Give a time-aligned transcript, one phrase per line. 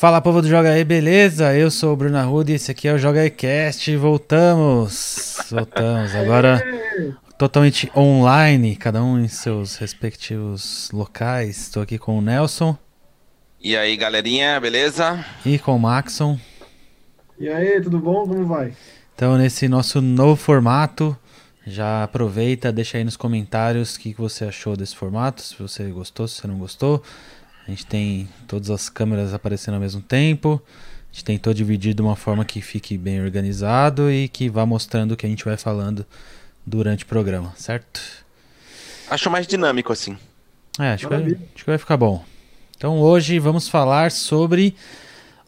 [0.00, 1.54] Fala povo do Joga aí, beleza?
[1.54, 3.94] Eu sou o Bruno Arruda e esse aqui é o Joga aí Cast.
[3.98, 5.36] Voltamos!
[5.50, 6.64] Voltamos, agora
[7.36, 11.58] totalmente online, cada um em seus respectivos locais.
[11.58, 12.74] Estou aqui com o Nelson
[13.60, 15.22] E aí, galerinha, beleza?
[15.44, 16.40] e com o Maxon.
[17.38, 18.26] E aí, tudo bom?
[18.26, 18.72] Como vai?
[19.14, 21.14] Então, nesse nosso novo formato,
[21.66, 25.84] já aproveita, deixa aí nos comentários o que que você achou desse formato, se você
[25.90, 27.02] gostou, se você não gostou.
[27.66, 30.60] A gente tem todas as câmeras aparecendo ao mesmo tempo.
[30.64, 35.12] A gente tentou dividir de uma forma que fique bem organizado e que vá mostrando
[35.12, 36.06] o que a gente vai falando
[36.64, 38.00] durante o programa, certo?
[39.08, 40.16] Acho mais dinâmico assim.
[40.78, 42.24] É, acho que, vai, acho que vai ficar bom.
[42.76, 44.74] Então hoje vamos falar sobre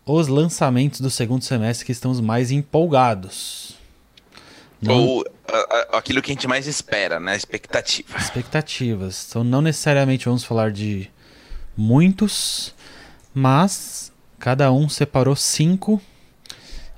[0.05, 3.77] os lançamentos do segundo semestre que estamos mais empolgados.
[4.81, 5.57] Não- Ou a-
[5.95, 7.37] a- aquilo que a gente mais espera, né?
[7.37, 8.19] Expectativa.
[8.19, 9.27] expectativas.
[9.29, 11.09] Então não necessariamente vamos falar de
[11.77, 12.75] muitos,
[13.35, 16.01] mas cada um separou cinco.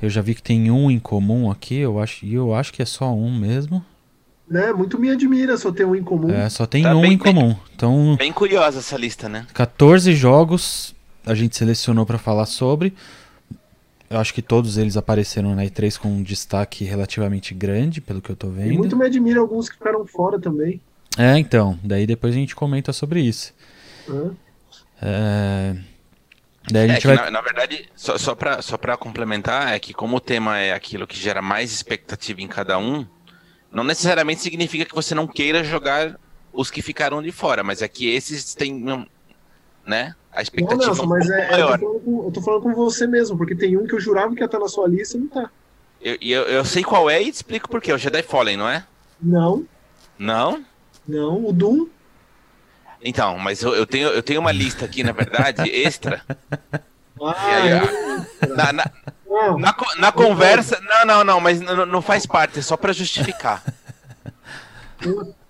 [0.03, 2.83] Eu já vi que tem um em comum aqui, eu acho, e eu acho que
[2.83, 3.85] é só um mesmo.
[4.49, 4.73] Né?
[4.73, 6.31] Muito me admira só ter um em comum.
[6.31, 7.57] É, só tem Tá um bem- em comum.
[7.75, 9.47] Então, Bem curiosa essa lista, né?
[9.55, 10.95] 14 jogos
[11.25, 12.93] a gente selecionou para falar sobre.
[14.11, 18.29] Eu acho que todos eles apareceram na E3 com um destaque relativamente grande, pelo que
[18.31, 18.75] eu tô E vendo.
[18.79, 20.79] muito me admira alguns que ficaram fora também.
[21.17, 23.55] É, então, daí depois a gente comenta sobre isso.
[24.07, 24.31] né?
[25.05, 25.77] É...
[26.71, 29.75] Daí a É gente que, vai na, na verdade, só, só, pra, só pra complementar,
[29.75, 33.07] é que como o tema é aquilo que gera mais expectativa em cada um,
[33.73, 36.19] não necessariamente significa que você não queira jogar
[36.53, 38.75] os que ficaram de fora, mas é que esses têm,
[39.87, 40.17] né?
[40.33, 41.79] A Não, expectativa Nelson, um mas pouco é, eu, maior.
[41.79, 44.35] tô falando com, eu tô falando com você mesmo, porque tem um que eu jurava
[44.35, 45.51] que ia estar na sua lista e não tá.
[46.01, 47.93] Eu, eu, eu sei qual é e te explico por quê.
[47.93, 48.87] O Jedi Fallen, não é?
[49.21, 49.67] Não,
[50.19, 50.65] Não?
[51.07, 51.45] não.
[51.47, 51.89] O Doom,
[53.05, 56.23] Então, mas eu, eu tenho, eu tenho uma lista aqui, na verdade, extra.
[57.21, 58.85] ah, aí, Na, na,
[59.59, 60.81] na, na conversa.
[60.81, 63.63] Não, não, não, mas não, não faz parte, é só pra justificar.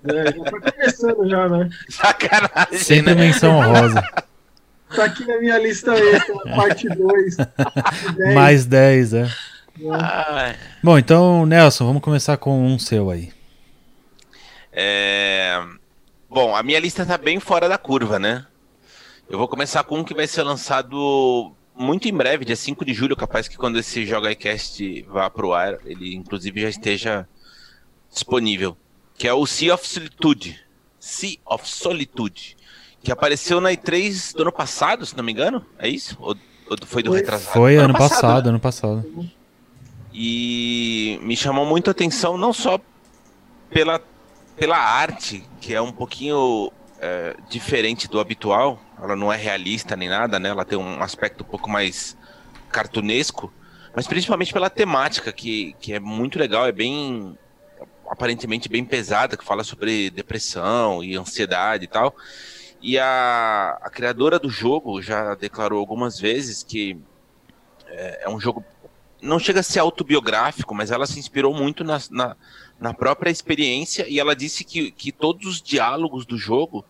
[0.07, 1.71] É, já tá começando já, né?
[1.89, 3.21] Sacanagem, sempre né?
[3.23, 4.03] menção honrosa.
[4.95, 7.37] Tá aqui na minha lista extra, parte 2.
[8.35, 9.29] Mais 10, é.
[9.93, 13.33] Ai, Bom, então, Nelson, vamos começar com um seu aí.
[14.73, 15.61] é,
[16.35, 18.45] Bom, a minha lista tá bem fora da curva, né?
[19.31, 22.93] Eu vou começar com um que vai ser lançado muito em breve, dia 5 de
[22.93, 27.29] julho, capaz que quando esse Joga iCast vá pro ar, ele inclusive já esteja
[28.13, 28.77] disponível.
[29.17, 30.61] Que é o Sea of Solitude.
[30.99, 32.57] Sea of Solitude.
[33.01, 35.65] Que apareceu na E3 do ano passado, se não me engano.
[35.79, 36.17] É isso?
[36.19, 36.35] Ou,
[36.69, 37.21] ou foi do Foi.
[37.21, 37.53] retrasado?
[37.53, 38.51] Foi ano passado, né?
[38.51, 39.31] ano passado.
[40.13, 42.81] E me chamou muito a atenção não só
[43.71, 44.03] pela,
[44.57, 48.79] pela arte, que é um pouquinho é, diferente do habitual.
[49.01, 50.49] Ela não é realista nem nada, né?
[50.49, 52.17] Ela tem um aspecto um pouco mais
[52.71, 53.53] cartunesco,
[53.95, 57.39] mas principalmente pela temática, que, que é muito legal, é bem
[58.09, 62.15] aparentemente bem pesada, que fala sobre depressão e ansiedade e tal.
[62.81, 66.99] E a, a criadora do jogo já declarou algumas vezes que
[67.89, 68.65] é, é um jogo
[69.23, 72.37] não chega a ser autobiográfico, mas ela se inspirou muito na, na,
[72.81, 76.85] na própria experiência e ela disse que, que todos os diálogos do jogo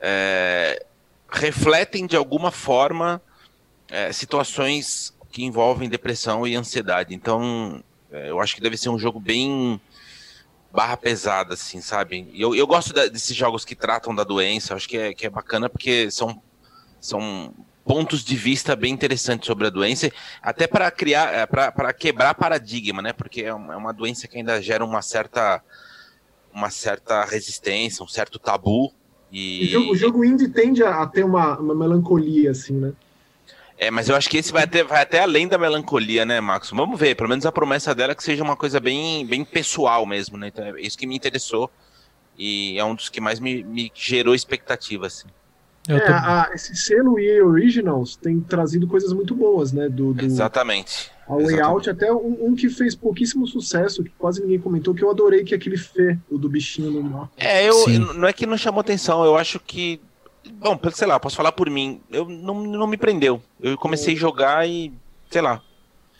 [0.00, 0.84] é,
[1.30, 3.20] refletem de alguma forma
[3.88, 7.14] é, situações que envolvem depressão e ansiedade.
[7.14, 9.80] Então, é, eu acho que deve ser um jogo bem
[10.72, 12.28] barra pesada, assim, sabe?
[12.32, 15.26] E Eu, eu gosto da- desses jogos que tratam da doença, acho que é, que
[15.26, 16.40] é bacana porque são,
[17.00, 17.52] são
[17.90, 23.12] pontos de vista bem interessantes sobre a doença, até para criar, para quebrar paradigma, né?
[23.12, 25.60] Porque é uma, é uma doença que ainda gera uma certa,
[26.54, 28.86] uma certa resistência, um certo tabu.
[28.86, 28.92] O
[29.32, 32.92] E, jogo, o jogo indie tende a, a ter uma, uma melancolia, assim, né?
[33.76, 36.70] É, mas eu acho que esse vai até, vai até além da melancolia, né, Max?
[36.70, 40.06] Vamos ver, pelo menos a promessa dela é que seja uma coisa bem, bem pessoal
[40.06, 40.46] mesmo, né?
[40.46, 41.68] Então, é isso que me interessou
[42.38, 45.26] e é um dos que mais me, me gerou expectativa, assim.
[45.90, 49.88] Eu É, tô- a- esse selo EA Originals tem trazido coisas muito boas, né?
[49.88, 51.10] Do, do Exatamente.
[51.26, 51.62] a Way exatamente.
[51.70, 55.42] Out, até um, um que fez pouquíssimo sucesso, que quase ninguém comentou, que eu adorei,
[55.44, 57.30] que é aquele Fê, o do bichinho no mar.
[57.36, 57.98] É, eu, Sim.
[58.14, 60.00] não é que não chamou atenção, eu acho que.
[60.58, 62.00] Bom, sei lá, posso falar por mim.
[62.10, 63.42] Eu não, não me prendeu.
[63.60, 64.92] Eu comecei a jogar e.
[65.30, 65.60] Sei lá.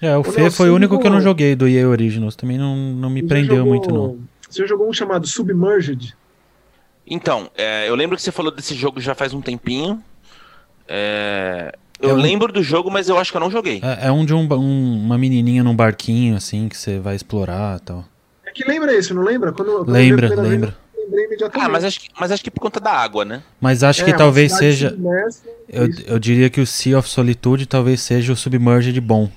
[0.03, 2.35] É, o Fê foi o único que eu não joguei do EA Originals.
[2.37, 4.19] Também não, não me Você prendeu jogou- muito, não.
[4.49, 6.17] Você jogou um chamado Submerged?
[7.07, 10.03] Então, é, eu lembro que você falou desse jogo já faz um tempinho.
[10.89, 13.81] É, eu É um- lembro do jogo, mas eu acho que eu não joguei.
[13.83, 17.79] É, é um de um, um- uma menininha num barquinho, assim, que você vai explorar
[17.79, 18.05] e tal.
[18.47, 19.53] É que lembra esse, não lembra?
[19.53, 20.77] Quando, quando Lembra, lembra.
[20.97, 21.67] eu lembrei imediatamente.
[21.67, 23.43] Ah, mas acho, que, mas acho que por conta da água, né?
[23.61, 24.97] Mas acho É, que talvez seja.
[25.69, 26.03] Eu, isso.
[26.07, 29.31] eu diria que o Sea of Solitude talvez seja o Submerged bom.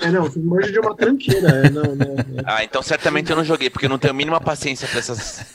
[0.00, 1.48] É, não, submerge de uma tranqueira.
[1.66, 2.16] É, não, não, não.
[2.46, 4.98] Ah, então certamente eu não joguei, porque eu não tenho a mínima paciência pra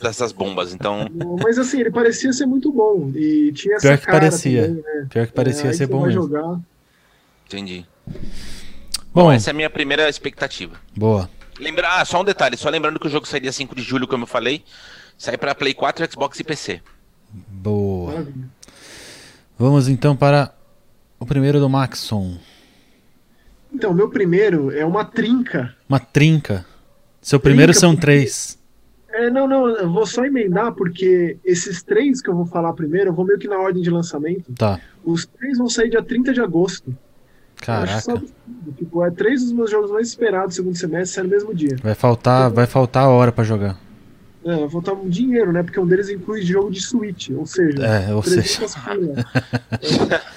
[0.09, 0.73] essas, bombas.
[0.73, 1.07] Então,
[1.43, 3.11] Mas assim, ele parecia ser muito bom.
[3.15, 4.67] E tinha essa Pior que cara parecia.
[4.67, 5.07] também, né?
[5.09, 6.21] Pior que parecia É, ser bom mesmo.
[6.21, 6.59] jogar.
[7.47, 7.85] entendi.
[9.13, 10.75] Bom, Essa é a minha primeira expectativa.
[10.95, 11.29] boa.
[11.57, 11.87] Lembra...
[11.89, 14.27] Ah, só um detalhe, só lembrando que o jogo sairia 5 de julho, como eu
[14.27, 14.63] falei.
[15.17, 16.81] Sai pra Play 4, Xbox e PC.
[17.33, 18.11] Boa.
[18.11, 18.45] Maravilha.
[19.57, 20.53] Vamos então para
[21.17, 22.37] o primeiro do Maxon.
[23.75, 25.75] Então, meu primeiro é uma trinca.
[25.89, 26.65] Uma trinca.
[27.21, 28.57] Seu primeiro Trinca, são porque- três.
[29.09, 33.09] É, não, não, eu vou só emendar, porque esses três que eu vou falar primeiro,
[33.09, 34.51] eu vou meio que na ordem de lançamento.
[34.53, 34.79] Tá.
[35.03, 36.89] Os três vão sair dia 30 de agosto.
[37.59, 37.93] Só Caraca.
[37.93, 38.27] absurdo.
[38.77, 41.75] Tipo, é três dos meus jogos mais esperados do segundo semestre, sai no mesmo dia.
[41.81, 43.77] Vai faltar, vai faltar hora pra jogar.
[44.43, 45.63] É, vai faltar um dinheiro, né?
[45.63, 49.25] Porque um deles inclui jogo de Switch, ou seja, É, ou seja, 300 pila.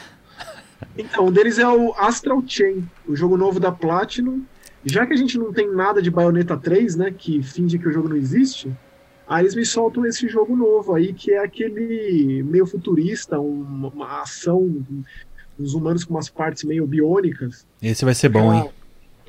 [0.98, 4.42] Então, um deles é o Astral Chain, o jogo novo da Platinum.
[4.84, 7.92] Já que a gente não tem nada de Bayonetta 3, né, que finge que o
[7.92, 8.72] jogo não existe,
[9.26, 14.22] aí eles me soltam esse jogo novo aí, que é aquele meio futurista, uma, uma
[14.22, 14.84] ação,
[15.58, 17.64] uns humanos com umas partes meio biônicas.
[17.80, 18.70] esse vai ser bom, hein?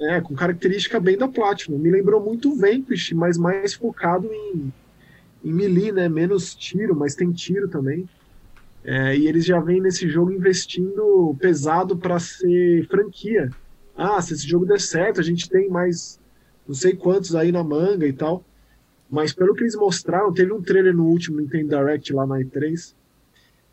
[0.01, 1.77] É, com característica bem da Platinum.
[1.77, 4.74] Me lembrou muito o Vanquish, mas mais focado em,
[5.44, 6.07] em melee, né?
[6.07, 8.07] Menos tiro, mas tem tiro também.
[8.84, 13.50] É, e eles já vêm nesse jogo investindo pesado para ser franquia.
[13.96, 16.20] Ah, se esse jogo der certo, a gente tem mais
[16.68, 18.44] não sei quantos aí na manga e tal.
[19.10, 22.94] Mas pelo que eles mostraram, teve um trailer no último Nintendo Direct lá na E3.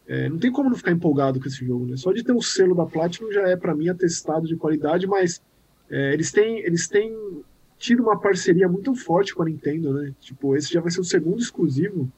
[0.08, 1.96] É, não tem como não ficar empolgado com esse jogo, né?
[1.96, 5.42] Só de ter o selo da Platinum já é para mim atestado de qualidade, mas
[5.90, 7.14] é, eles têm eles têm
[7.78, 10.14] tido uma parceria muito forte com a Nintendo, né?
[10.20, 12.10] Tipo, esse já vai ser o segundo exclusivo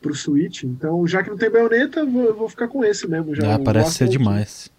[0.00, 0.62] pro Switch.
[0.64, 3.34] Então, já que não tem baioneta, eu vou, vou ficar com esse mesmo.
[3.34, 4.70] Já, Ah, parece ser demais.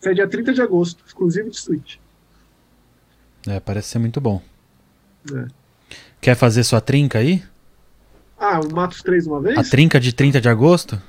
[0.00, 1.96] Sai dia 30 de agosto, exclusivo de Switch.
[3.46, 4.40] É, parece ser muito bom.
[5.34, 5.46] É.
[6.20, 7.42] Quer fazer sua trinca aí?
[8.38, 9.58] Ah, o Matos 3 uma vez?
[9.58, 11.00] A trinca de 30 de agosto?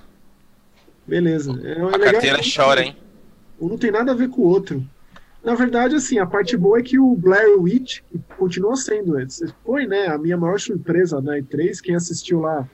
[1.08, 1.60] Beleza.
[1.64, 2.96] É, é A legal carteira que- chora, hein?
[3.60, 4.84] Um não tem nada a ver com o outro.
[5.44, 9.20] Na verdade, assim, a parte boa é que o Blair Witch que continua sendo.
[9.20, 9.26] é,
[9.66, 12.68] Foi, né, a minha maior surpresa na E3, quem assistiu lá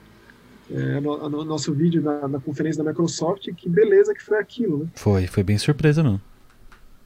[0.71, 4.79] é, no, no nosso vídeo na, na conferência da Microsoft, que beleza que foi aquilo,
[4.79, 4.85] né?
[4.95, 6.19] Foi, foi bem surpresa, não.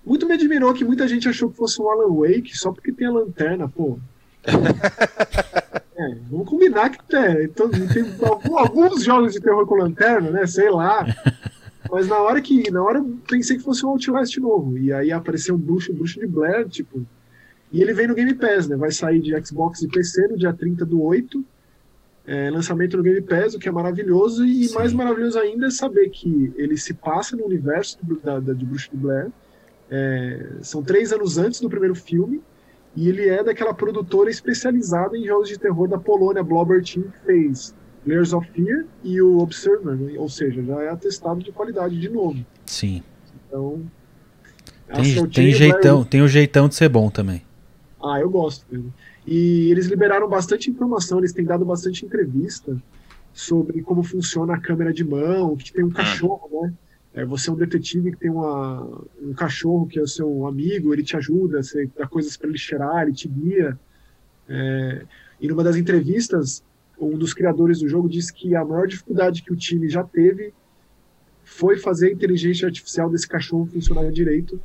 [0.05, 3.07] Muito me admirou que muita gente achou que fosse um Alan Wake só porque tem
[3.07, 3.99] a lanterna, pô.
[5.95, 10.47] É, vamos combinar que é, então, tem algum- alguns jogos de terror com lanterna, né?
[10.47, 11.05] Sei lá.
[11.91, 12.71] Mas na hora que.
[12.71, 14.77] Na hora eu pensei que fosse um Outlast novo.
[14.79, 17.05] E aí apareceu um bruxo, bruxo de Blair, tipo.
[17.71, 18.75] E ele vem no Game Pass, né?
[18.75, 21.45] Vai sair de Xbox e PC no dia 30 do 8.
[22.25, 24.45] É, lançamento no Game Pass, o que é maravilhoso.
[24.45, 24.75] E Sim.
[24.75, 28.63] mais maravilhoso ainda é saber que ele se passa no universo do, da, da- de
[28.65, 29.29] Bruxo de Blair.
[29.89, 32.41] É, são três anos antes do primeiro filme.
[32.95, 37.25] E ele é daquela produtora especializada em jogos de terror da Polônia, Blobber Team, que
[37.25, 37.73] fez
[38.05, 40.15] Layers of Fear e o Observer, né?
[40.17, 42.43] ou seja, já é atestado de qualidade de novo.
[42.65, 43.01] Sim.
[43.47, 43.81] Então.
[44.93, 47.41] Tem, tem Chain, jeitão, tem o jeitão de ser bom também.
[48.03, 48.65] Ah, eu gosto.
[48.69, 48.91] dele.
[49.25, 52.81] E eles liberaram bastante informação, eles têm dado bastante entrevista
[53.33, 56.73] sobre como funciona a câmera de mão, que tem um cachorro, né?
[57.13, 60.93] É, você é um detetive que tem uma, um cachorro que é o seu amigo,
[60.93, 63.77] ele te ajuda, você dá coisas para ele cheirar, ele te guia.
[64.47, 65.05] É,
[65.39, 66.63] e numa das entrevistas,
[66.99, 70.53] um dos criadores do jogo disse que a maior dificuldade que o time já teve
[71.43, 74.59] foi fazer a inteligência artificial desse cachorro funcionar direito.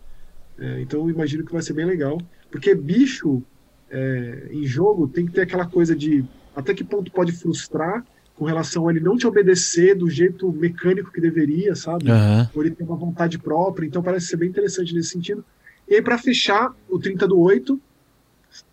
[0.58, 2.20] É, então eu imagino que vai ser bem legal.
[2.50, 3.42] Porque bicho
[3.90, 6.24] é, em jogo tem que ter aquela coisa de
[6.54, 11.10] até que ponto pode frustrar com relação a ele não te obedecer do jeito mecânico
[11.10, 12.10] que deveria, sabe?
[12.10, 12.50] Aham.
[12.54, 15.44] Ou ele tem uma vontade própria, então parece ser bem interessante nesse sentido.
[15.88, 17.80] E aí, para fechar, o 30 do 8,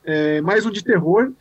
[0.04, 1.32] é, mais um de terror,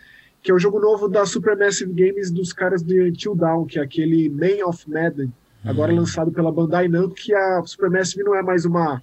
[0.42, 3.82] que é o jogo novo da Supermassive Games dos caras do Until Dawn, que é
[3.82, 5.32] aquele Man of Madden,
[5.64, 5.96] agora Hum.
[5.96, 9.02] lançado pela Bandai Namco, que a Supermassive não é mais uma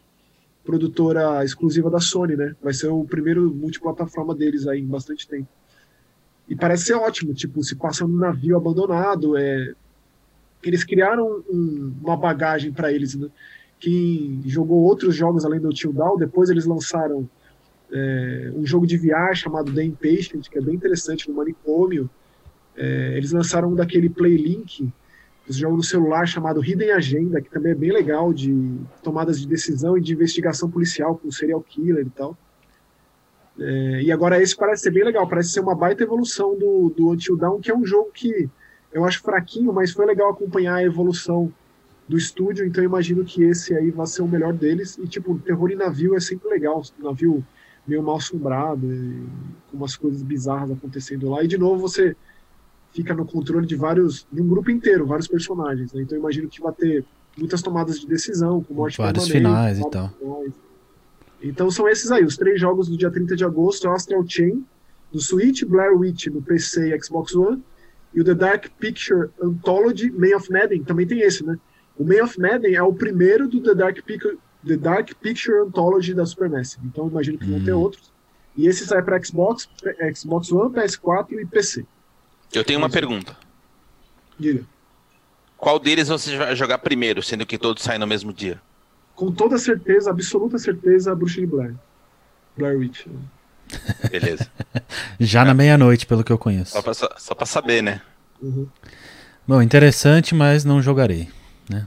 [0.63, 2.55] produtora exclusiva da Sony, né?
[2.61, 5.47] Vai ser o primeiro multiplataforma deles aí em bastante tempo.
[6.47, 9.73] E parece ser ótimo, tipo, se passa num navio abandonado, é...
[10.61, 13.29] Eles criaram um- uma bagagem para eles, né?
[13.79, 17.29] Quem jogou outros jogos além do Till Down, depois eles lançaram
[17.91, 22.07] é, um jogo de VR chamado The Impatient, que é bem interessante, no manicômio.
[22.75, 24.87] É, eles lançaram um daquele Playlink,
[25.49, 29.47] esse jogo no celular chamado Hidden Agenda, que também é bem legal, de tomadas de
[29.47, 32.37] decisão e de investigação policial com serial killer e tal.
[33.57, 37.09] É, e agora esse parece ser bem legal, parece ser uma baita evolução do, do
[37.09, 38.47] Until Dawn, que é um jogo que
[38.93, 41.51] eu acho fraquinho, mas foi legal acompanhar a evolução
[42.07, 44.97] do estúdio, então imagino que esse aí vai ser o melhor deles.
[44.97, 47.43] E tipo, terror em navio é sempre legal, navio
[47.87, 48.87] meio mal assombrado,
[49.69, 51.43] com umas coisas bizarras acontecendo lá.
[51.43, 52.15] E de novo você
[52.93, 55.93] fica no controle de vários, de um grupo inteiro, vários personagens.
[55.93, 56.01] Né?
[56.01, 57.05] Então eu imagino que vai ter
[57.37, 60.09] muitas tomadas de decisão, com morte Vários finais e tal.
[60.09, 60.53] Finais.
[61.41, 64.65] Então são esses aí, os três jogos do dia 30 de agosto, Astral Chain,
[65.11, 67.63] do Switch, Blair Witch no PC e Xbox One,
[68.13, 71.57] e o The Dark Picture Anthology, May of Madden, também tem esse, né?
[71.97, 73.97] O May of Madden é o primeiro do The Dark,
[74.65, 76.77] The Dark Picture Anthology da Super NES.
[76.83, 77.51] Então imagino que hum.
[77.51, 77.79] vão ter hum.
[77.79, 78.11] outros.
[78.57, 79.69] E esse sai para Xbox,
[80.15, 81.85] Xbox One, PS4 e PC.
[82.53, 83.35] Eu tenho uma pergunta.
[84.39, 84.63] Diga.
[85.57, 88.61] Qual deles você vai jogar primeiro, sendo que todos saem no mesmo dia?
[89.13, 91.75] Com toda certeza, absoluta certeza, a Bruxa de Blair.
[92.57, 93.05] Blair Witch.
[94.09, 94.49] Beleza.
[95.19, 95.45] Já é.
[95.45, 96.71] na meia-noite, pelo que eu conheço.
[96.71, 98.01] Só pra, só, pra saber, né?
[98.41, 98.67] Uhum.
[99.45, 101.29] Bom, interessante, mas não jogarei.
[101.69, 101.85] Né?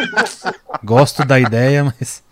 [0.82, 2.22] Gosto da ideia, mas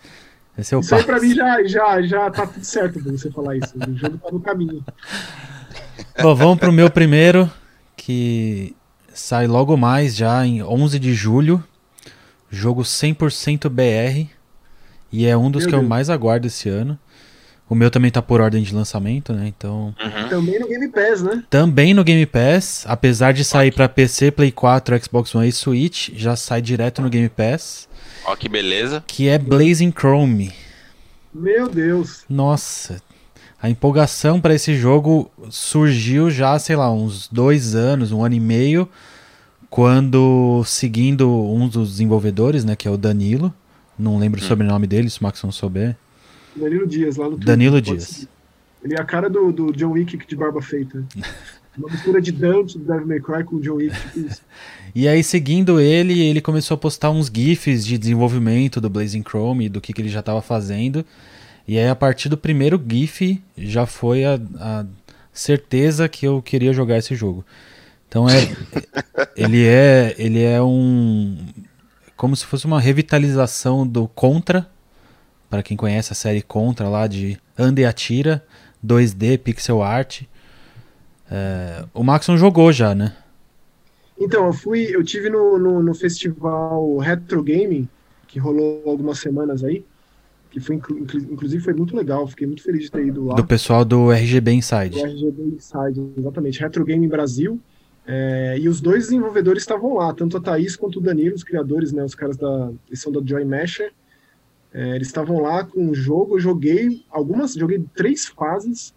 [0.57, 3.55] esse é o Isso aí pra mim já, já, já tá tudo certo você falar
[3.55, 3.73] isso.
[3.77, 4.83] O jogo tá no caminho.
[6.21, 7.49] Bom, vamos pro meu primeiro,
[7.95, 8.75] que
[9.13, 11.63] sai logo mais, já em 11 de julho.
[12.49, 14.27] Jogo 100% BR.
[15.11, 15.83] E é um dos meu que Deus.
[15.83, 16.97] eu mais aguardo esse ano.
[17.69, 19.47] O meu também tá por ordem de lançamento, né?
[19.47, 19.93] Então.
[20.01, 20.29] Uhum.
[20.29, 21.43] Também no Game Pass, né?
[21.49, 22.85] Também no Game Pass.
[22.87, 27.09] Apesar de sair para PC, Play 4, Xbox One e Switch, já sai direto no
[27.09, 27.89] Game Pass.
[28.25, 29.03] Ó, que beleza.
[29.05, 30.53] Que é Blazing Chrome.
[31.33, 32.23] Meu Deus.
[32.29, 33.01] Nossa.
[33.61, 38.39] A empolgação para esse jogo surgiu já, sei lá, uns dois anos, um ano e
[38.39, 38.87] meio,
[39.69, 43.53] quando, seguindo um dos desenvolvedores, né, que é o Danilo,
[43.97, 44.43] não lembro hum.
[44.43, 45.95] o sobrenome dele, se o Max não souber.
[46.55, 47.47] Danilo Dias, lá no Twitter.
[47.47, 48.27] Danilo Dias.
[48.83, 51.03] Ele é a cara do, do John Wick de barba feita.
[51.77, 53.95] Uma mistura de Dante, do Devil May Cry com o John Wick.
[54.95, 59.69] E aí, seguindo ele, ele começou a postar uns GIFs de desenvolvimento do Blazing Chrome,
[59.69, 61.05] do que, que ele já estava fazendo.
[61.67, 64.85] E aí, a partir do primeiro GIF, já foi a, a
[65.33, 67.45] certeza que eu queria jogar esse jogo.
[68.07, 68.35] Então, é,
[69.35, 71.37] ele, é, ele é um.
[72.15, 74.67] Como se fosse uma revitalização do Contra.
[75.49, 78.43] Para quem conhece a série Contra lá de Anda e Atira,
[78.85, 80.23] 2D, pixel art.
[81.29, 83.15] É, o Maxon jogou já, né?
[84.19, 87.87] Então, eu fui, eu tive no, no, no, festival Retro Gaming,
[88.27, 89.85] que rolou algumas semanas aí,
[90.59, 93.35] que foi inclusive foi muito legal, fiquei muito feliz de ter ido lá.
[93.35, 94.89] Do pessoal do RGB Inside.
[94.89, 97.59] Do RGB Inside, exatamente, Retro Gaming Brasil.
[98.05, 101.91] É, e os dois desenvolvedores estavam lá, tanto a Thaís quanto o Danilo, os criadores,
[101.91, 103.91] né, os caras da, eles são da Joy Masher.
[104.73, 108.93] É, eles estavam lá com o jogo, eu joguei algumas, joguei três fases,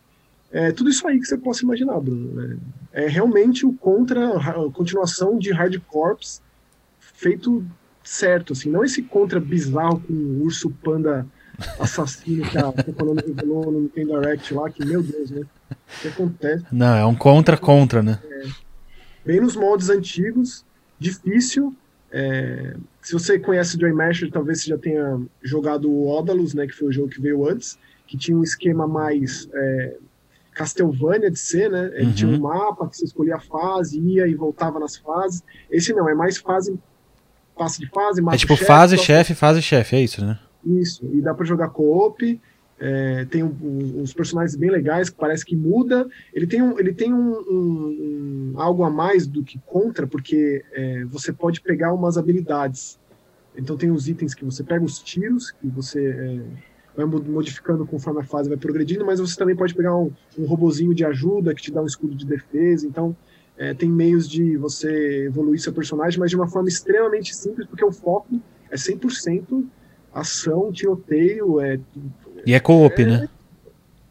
[0.53, 2.33] é tudo isso aí que você possa imaginar, Bruno.
[2.33, 2.57] Né?
[2.93, 6.41] É realmente o contra, a continuação de Hard Corps
[6.99, 7.65] feito
[8.03, 11.27] certo, assim, não esse contra bizarro com o urso panda
[11.79, 15.43] assassino que a Konami revelou no Nintendo Direct lá, que, meu Deus, né?
[15.71, 16.65] O que acontece?
[16.73, 18.19] Não, é um contra-contra, né?
[18.25, 18.49] É,
[19.25, 20.65] bem nos moldes antigos,
[20.99, 21.75] difícil.
[22.13, 26.67] É, se você conhece o Joy Masher, talvez você já tenha jogado o Odalus, né,
[26.67, 29.97] que foi o jogo que veio antes, que tinha um esquema mais é,
[30.53, 31.91] Castlevania de ser, né?
[31.95, 32.13] Ele uhum.
[32.13, 35.43] tinha um mapa que você escolhia a fase, ia e voltava nas fases.
[35.71, 36.79] Esse não, é mais fase,
[37.57, 40.39] passe de fase, É tipo chefe, fase, chefe, fase, chefe, é isso, né?
[40.65, 42.41] Isso, e dá para jogar co-op.
[42.83, 46.09] É, tem um, uns personagens bem legais que parece que muda.
[46.33, 50.65] Ele tem, um, ele tem um, um, um algo a mais do que contra, porque
[50.73, 52.99] é, você pode pegar umas habilidades.
[53.55, 56.41] Então tem os itens que você pega os tiros, que você é,
[56.97, 60.95] vai modificando conforme a fase vai progredindo, mas você também pode pegar um, um robozinho
[60.95, 63.17] de ajuda que te dá um escudo de defesa, então
[63.59, 67.85] é, tem meios de você evoluir seu personagem, mas de uma forma extremamente simples, porque
[67.85, 68.41] o foco
[68.71, 69.65] é 100%
[70.13, 71.79] ação, tiroteio, é...
[72.47, 73.29] E é co-op, é, né?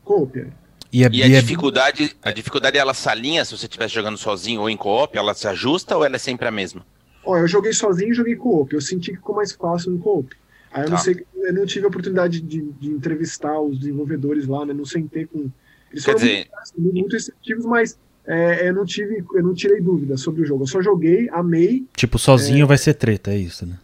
[0.03, 0.48] Co-op, é.
[0.91, 4.62] E, a, e a e dificuldade, a dificuldade ela salinha se você estiver jogando sozinho
[4.62, 6.86] ou em co-op, ela se ajusta ou ela é sempre a mesma?
[7.24, 8.74] Ó, eu joguei sozinho e joguei co-op.
[8.74, 10.36] Eu senti que ficou mais fácil no co-op.
[10.72, 10.91] Aí eu tá.
[10.91, 14.74] não sei, eu não tive a oportunidade de, de, entrevistar os desenvolvedores lá, né?
[14.74, 15.50] Não sentei com.
[15.91, 16.48] Eles Quer dizer...
[16.77, 20.63] muito, muito receptivos, mas é, eu não tive, eu não tirei dúvida sobre o jogo.
[20.63, 21.86] Eu só joguei, amei.
[21.96, 22.68] Tipo, sozinho é...
[22.68, 23.79] vai ser treta, é isso, né?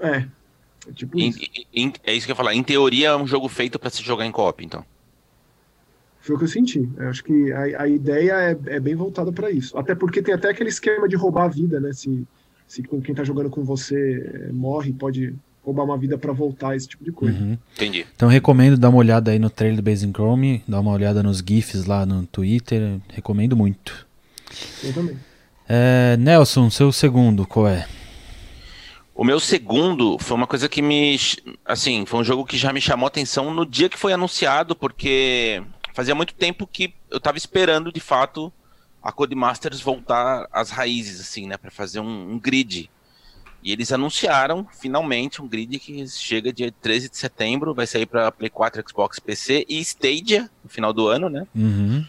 [0.00, 0.26] É.
[0.88, 1.32] é tipo in,
[1.72, 2.54] in, é isso que eu ia falar.
[2.54, 4.84] Em teoria é um jogo feito para se jogar em co-op, então.
[6.20, 6.88] Foi o que eu senti.
[6.96, 9.76] Eu acho que a, a ideia é, é bem voltada para isso.
[9.76, 11.92] Até porque tem até aquele esquema de roubar a vida, né?
[11.92, 12.26] Se,
[12.66, 16.88] se quem tá jogando com você é, morre, pode roubar uma vida para voltar, esse
[16.88, 17.38] tipo de coisa.
[17.38, 17.58] Uhum.
[17.74, 18.06] Entendi.
[18.14, 21.38] Então recomendo dar uma olhada aí no trailer do Basic Chrome, dar uma olhada nos
[21.38, 24.06] GIFs lá no Twitter, recomendo muito.
[24.82, 25.16] Eu também.
[25.68, 27.86] É, Nelson, seu segundo, qual é?
[29.14, 31.16] O meu segundo foi uma coisa que me.
[31.64, 35.62] Assim, foi um jogo que já me chamou atenção no dia que foi anunciado, porque
[35.92, 38.52] fazia muito tempo que eu tava esperando, de fato,
[39.00, 42.90] a Codemasters voltar às raízes, assim, né, para fazer um, um, grid.
[43.62, 48.32] E eles anunciaram, finalmente, um grid que chega dia 13 de setembro, vai sair para
[48.32, 51.46] Play 4, Xbox, PC e Stadia no final do ano, né?
[51.54, 52.04] Uhum.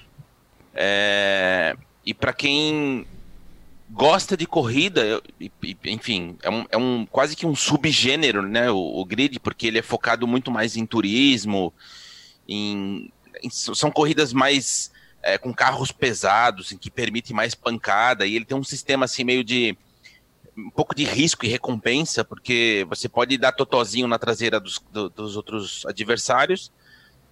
[0.74, 1.78] É...
[2.04, 3.06] E para quem
[3.96, 5.22] gosta de corrida,
[5.86, 9.80] enfim, é um, é um quase que um subgênero, né, o, o, grid, porque ele
[9.80, 11.74] é focado muito mais em turismo,
[12.46, 13.10] em,
[13.42, 14.92] em são corridas mais
[15.24, 19.24] é, com carros pesados, em que permite mais pancada, e ele tem um sistema assim
[19.24, 19.78] meio de
[20.58, 25.10] um pouco de risco e recompensa, porque você pode dar totozinho na traseira dos, do,
[25.10, 26.70] dos outros adversários,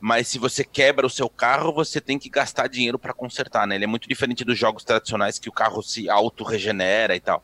[0.06, 3.76] mas se você quebra o seu carro, você tem que gastar dinheiro para consertar, né?
[3.76, 7.42] Ele é muito diferente dos jogos tradicionais que o carro se auto-regenera e tal.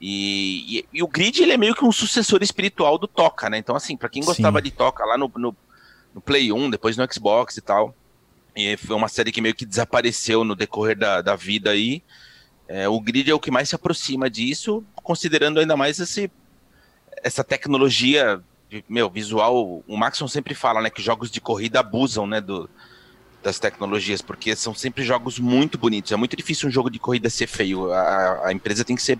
[0.00, 3.58] E, e, e, o Grid ele é meio que um sucessor espiritual do Toca, né?
[3.58, 4.64] Então, assim, para quem gostava Sim.
[4.64, 5.56] de Toca lá no, no,
[6.12, 7.94] no, Play 1, depois no Xbox e tal,
[8.56, 12.02] e foi uma série que meio que desapareceu no decorrer da, da vida aí.
[12.66, 16.28] É, o Grid é o que mais se aproxima disso, considerando ainda mais esse,
[17.22, 18.42] essa tecnologia
[18.88, 22.68] meu, visual, o Maxon sempre fala, né, que jogos de corrida abusam, né, do,
[23.42, 26.12] das tecnologias, porque são sempre jogos muito bonitos.
[26.12, 27.92] É muito difícil um jogo de corrida ser feio.
[27.92, 29.18] A, a empresa tem que ser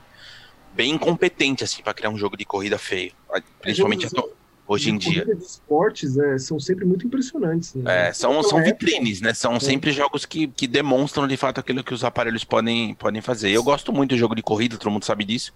[0.75, 3.12] bem incompetente, assim, para criar um jogo de corrida feio.
[3.61, 4.32] Principalmente jogos,
[4.66, 5.25] hoje em dia.
[5.25, 7.75] de esportes é, são sempre muito impressionantes.
[7.75, 8.09] Né?
[8.09, 9.35] É, são, são vitrines, né?
[9.35, 9.61] São é.
[9.61, 13.50] sempre jogos que, que demonstram de fato aquilo que os aparelhos podem, podem fazer.
[13.50, 15.52] Eu gosto muito do jogo de corrida, todo mundo sabe disso.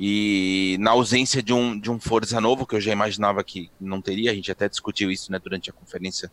[0.00, 4.00] E na ausência de um, de um Forza novo, que eu já imaginava que não
[4.00, 6.30] teria, a gente até discutiu isso né, durante a conferência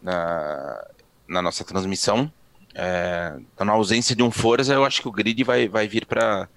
[0.00, 0.82] na,
[1.28, 2.32] na nossa transmissão.
[2.74, 6.06] É, então, na ausência de um Forza, eu acho que o grid vai, vai vir
[6.06, 6.48] para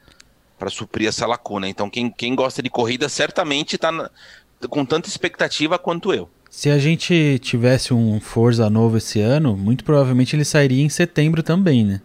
[0.69, 1.67] suprir essa lacuna.
[1.67, 3.91] Então, quem, quem gosta de corrida certamente está
[4.69, 6.29] com tanta expectativa quanto eu.
[6.49, 11.43] Se a gente tivesse um Forza novo esse ano, muito provavelmente ele sairia em setembro
[11.43, 12.01] também, né?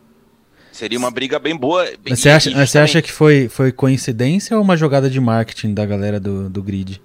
[0.73, 1.89] Seria uma briga bem boa.
[2.09, 5.85] Mas você acha, você acha que foi, foi coincidência ou uma jogada de marketing da
[5.85, 7.01] galera do, do grid?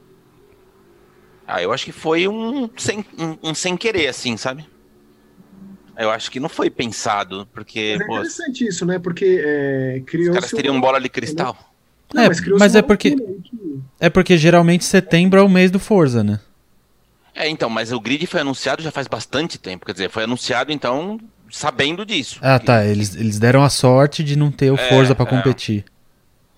[1.48, 4.66] Ah, eu acho que foi um sem, um, um sem querer, assim, sabe?
[5.98, 7.98] Eu acho que não foi pensado, porque.
[8.00, 9.00] Mas é interessante pô, isso, né?
[9.00, 10.32] Porque é, criou.
[10.32, 11.58] Os caras teriam bola de cristal.
[12.14, 13.16] Não, é, mas, mas é porque.
[13.16, 13.80] Que...
[14.00, 16.40] É porque geralmente setembro é o mês do Forza, né?
[17.34, 19.86] É, então, mas o grid foi anunciado já faz bastante tempo.
[19.86, 21.20] Quer dizer, foi anunciado então
[21.50, 22.40] sabendo disso.
[22.42, 22.86] Ah, tá.
[22.86, 25.30] Eles, eles deram a sorte de não ter o é, Forza para é.
[25.30, 25.86] competir.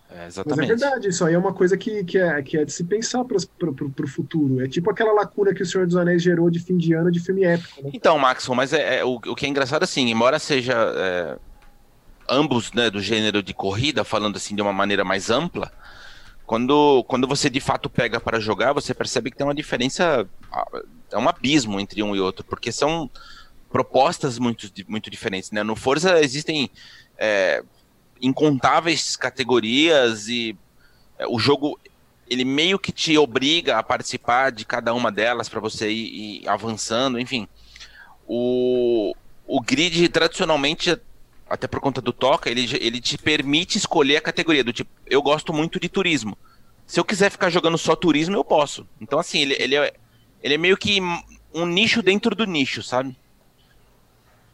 [0.09, 0.69] É, exatamente.
[0.69, 2.83] Mas é verdade, isso aí é uma coisa que, que, é, que é de se
[2.83, 4.63] pensar para o futuro.
[4.63, 7.19] É tipo aquela lacuna que o Senhor dos Anéis gerou de fim de ano de
[7.19, 7.83] filme épico.
[7.83, 7.91] Né?
[7.93, 11.37] Então, Maxon, mas é, é o, o, que é engraçado assim, embora seja é,
[12.27, 15.71] ambos né, do gênero de corrida, falando assim de uma maneira mais ampla,
[16.47, 20.25] quando, quando você de fato pega para jogar, você percebe que tem uma diferença,
[21.11, 23.09] é um abismo entre um e outro, porque são
[23.71, 25.63] propostas muito, muito diferentes, né?
[25.63, 26.69] No Forza existem
[27.17, 27.63] é,
[28.21, 30.57] incontáveis categorias e
[31.17, 31.79] é, o jogo
[32.29, 36.49] ele meio que te obriga a participar de cada uma delas para você ir, ir,
[36.49, 37.47] avançando, enfim.
[38.27, 40.99] O, o grid tradicionalmente
[41.49, 45.21] até por conta do toca, ele, ele te permite escolher a categoria do tipo, eu
[45.21, 46.37] gosto muito de turismo.
[46.85, 48.87] Se eu quiser ficar jogando só turismo, eu posso.
[48.99, 49.93] Então, assim, ele, ele, é,
[50.43, 50.99] ele é meio que
[51.53, 53.15] um nicho dentro do nicho, sabe?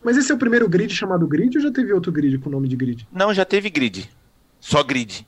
[0.04, 2.52] Mas esse é o primeiro grid chamado grid ou já teve outro grid com o
[2.52, 3.08] nome de grid?
[3.12, 4.10] Não, já teve grid.
[4.60, 5.26] Só grid.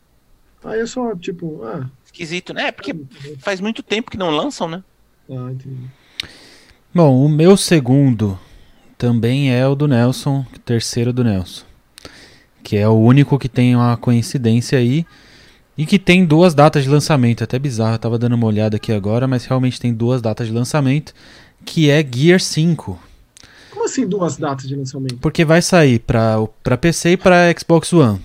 [0.63, 1.89] Aí é só, tipo, ah.
[2.05, 2.67] Esquisito, né?
[2.67, 2.95] É porque
[3.39, 4.83] faz muito tempo que não lançam, né?
[5.29, 5.89] Ah, entendi.
[6.93, 8.39] Bom, o meu segundo
[8.97, 11.65] também é o do Nelson, terceiro do Nelson.
[12.63, 15.05] Que é o único que tem uma coincidência aí.
[15.77, 17.43] E que tem duas datas de lançamento.
[17.43, 20.53] Até bizarro, eu tava dando uma olhada aqui agora, mas realmente tem duas datas de
[20.53, 21.13] lançamento.
[21.65, 22.97] Que é Gear 5.
[23.75, 25.17] Como assim duas datas de lançamento?
[25.17, 28.21] Porque vai sair para PC e para Xbox One.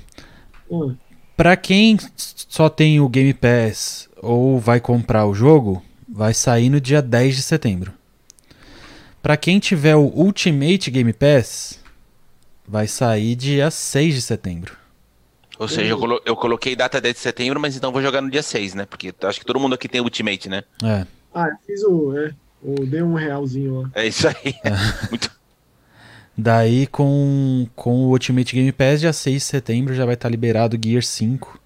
[0.71, 0.95] Hum.
[1.37, 6.81] Para quem só tem o Game Pass ou vai comprar o jogo, vai sair no
[6.81, 7.93] dia 10 de setembro.
[9.21, 11.81] Para quem tiver o Ultimate Game Pass,
[12.67, 14.77] vai sair dia 6 de setembro.
[15.59, 18.31] Ou seja, eu, colo eu, coloquei data 10 de setembro, mas então vou jogar no
[18.31, 18.87] dia 6, né?
[18.87, 20.63] Porque acho que todo mundo aqui tem Ultimate, né?
[20.83, 21.05] É.
[21.35, 22.17] Ah, eu fiz o.
[22.17, 22.33] É,
[22.63, 23.91] o dei um realzinho lá.
[23.95, 24.55] É isso aí.
[24.65, 24.71] É.
[25.11, 25.31] Muito,
[26.41, 30.79] Daí com, com o Ultimate Game Pass, dia 6 de setembro já vai estar liberado
[30.83, 31.61] Gear 5.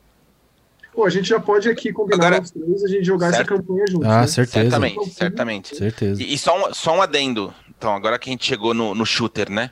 [0.92, 3.40] Pô, a gente já pode aqui combinar Agora- os três a gente jogar Certo.
[3.52, 4.08] essa campanha juntos.
[4.08, 4.26] Ah, né?
[4.26, 4.70] certeza.
[4.70, 5.76] Certamente, certamente.
[5.76, 6.22] Certeza.
[6.22, 7.54] E, e só, um, só um adendo.
[7.78, 9.70] Então, agora que a gente chegou no, no shooter, né?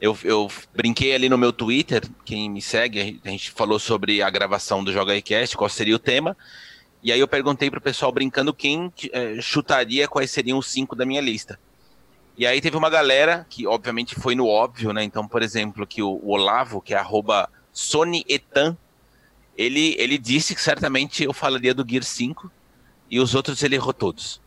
[0.00, 4.28] Eu, eu brinquei ali no meu Twitter, quem me segue, a gente falou sobre a
[4.28, 6.36] gravação do Joga iCast, qual seria o tema.
[7.02, 11.06] E aí eu perguntei pro pessoal brincando quem eh, chutaria quais seriam os cinco da
[11.06, 11.58] minha lista.
[12.36, 15.04] E aí teve uma galera que, obviamente, foi no óbvio, né?
[15.04, 18.76] Então, por exemplo, que o, Olavo, que é arroba SonyEtan,
[19.56, 22.50] ele, ele disse que certamente eu falaria do Gear 5
[23.10, 24.40] e os outros ele errou todos.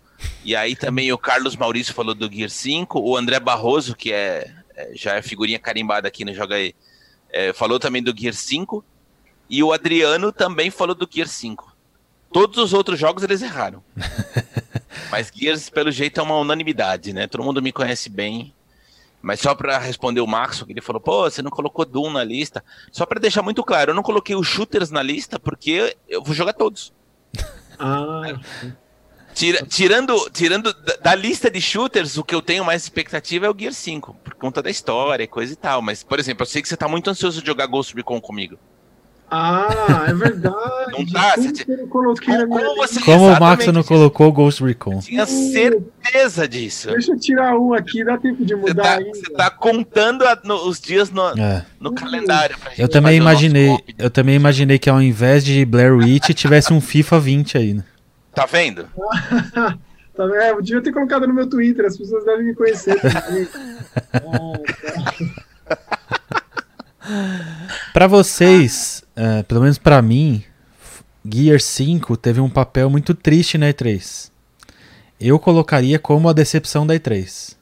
[0.44, 4.52] E aí também o Carlos Maurício falou do Gear 5, o André Barroso, que é,
[4.76, 6.74] é- já é figurinha carimbada aqui no Joga aí,
[7.30, 8.84] é, falou também do Gear 5,
[9.48, 11.76] e o Adriano também falou do Gear 5.
[12.32, 13.84] Todos os outros jogos eles erraram.
[15.12, 17.28] Mas Gears, pelo jeito, é uma unanimidade, né?
[17.28, 18.54] Todo mundo me conhece bem.
[19.22, 22.24] Mas só pra responder o Max, que ele falou, pô, você não colocou Doom na
[22.24, 22.64] lista.
[22.92, 26.34] Só pra deixar muito claro, eu não coloquei os shooters na lista porque eu vou
[26.36, 26.94] jogar todos.
[27.80, 28.40] Ah,
[29.34, 33.50] Tira- tirando tirando da, da lista de shooters, o que eu tenho mais expectativa é
[33.50, 35.82] o Gear 5, por conta da história e coisa e tal.
[35.82, 38.58] Mas, por exemplo, eu sei que você tá muito ansioso de jogar Ghost Recon comigo.
[39.32, 40.56] Ah, é verdade.
[40.92, 44.64] Não tá, Como você- eu coloquei na Como, você Como o Max não colocou Ghost
[44.64, 45.00] Recon?
[45.00, 46.90] Tinha certeza disso.
[46.90, 49.10] Deixa eu tirar um aqui, dá tempo de mudar tá, ainda.
[49.10, 51.66] você tá contando a- no- os dias no, É.
[51.80, 55.94] no calendário pra gente Eu também imaginei, eu também imaginei que ao invés de Blair
[55.96, 57.84] Witch tivesse um FIFA 20 aí, né?
[58.34, 58.88] Tá vendo?
[60.16, 60.24] Tá?
[60.42, 63.46] É, eu devia ter colocado no meu Twitter, as pessoas devem me conhecer também.
[64.14, 65.14] Ah, tá.
[67.94, 70.44] Pra vocês, é, pelo menos pra mim,
[71.28, 74.30] Gear 5 teve um papel muito triste na E3.
[75.20, 77.56] Eu colocaria como a decepção da E3.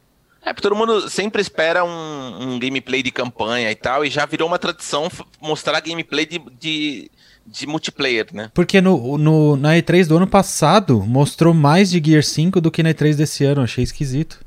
[0.46, 4.26] É, porque todo mundo sempre espera um, um gameplay de campanha e tal, e já
[4.26, 5.08] virou uma tradição
[5.42, 7.10] mostrar gameplay de, de,
[7.48, 8.52] de multiplayer, né?
[8.54, 12.84] Porque no, no- na E3 do ano passado mostrou mais de Gear 5 do que
[12.84, 14.44] na E3 desse ano, achei esquisito.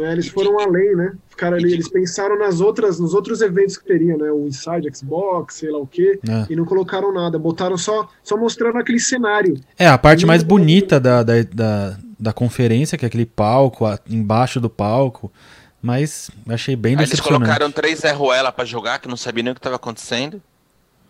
[0.00, 1.12] É, eles foram além, né?
[1.28, 4.30] Ficaram ali, eles pensaram nas outras, nos outros eventos que teriam, né?
[4.30, 6.46] O Inside Xbox, sei lá o quê, É.
[6.50, 7.38] e não colocaram nada.
[7.38, 9.58] Botaram só, só mostrando aquele cenário.
[9.78, 13.98] É, a parte mais bonita da, da, da, da conferência, que é aquele palco, a-
[14.08, 15.30] embaixo do palco.
[15.80, 17.44] Mas achei bem Aí eles decepcionante.
[17.44, 20.40] colocaram três Zé Ruela pra jogar, que não sabia nem o que tava acontecendo.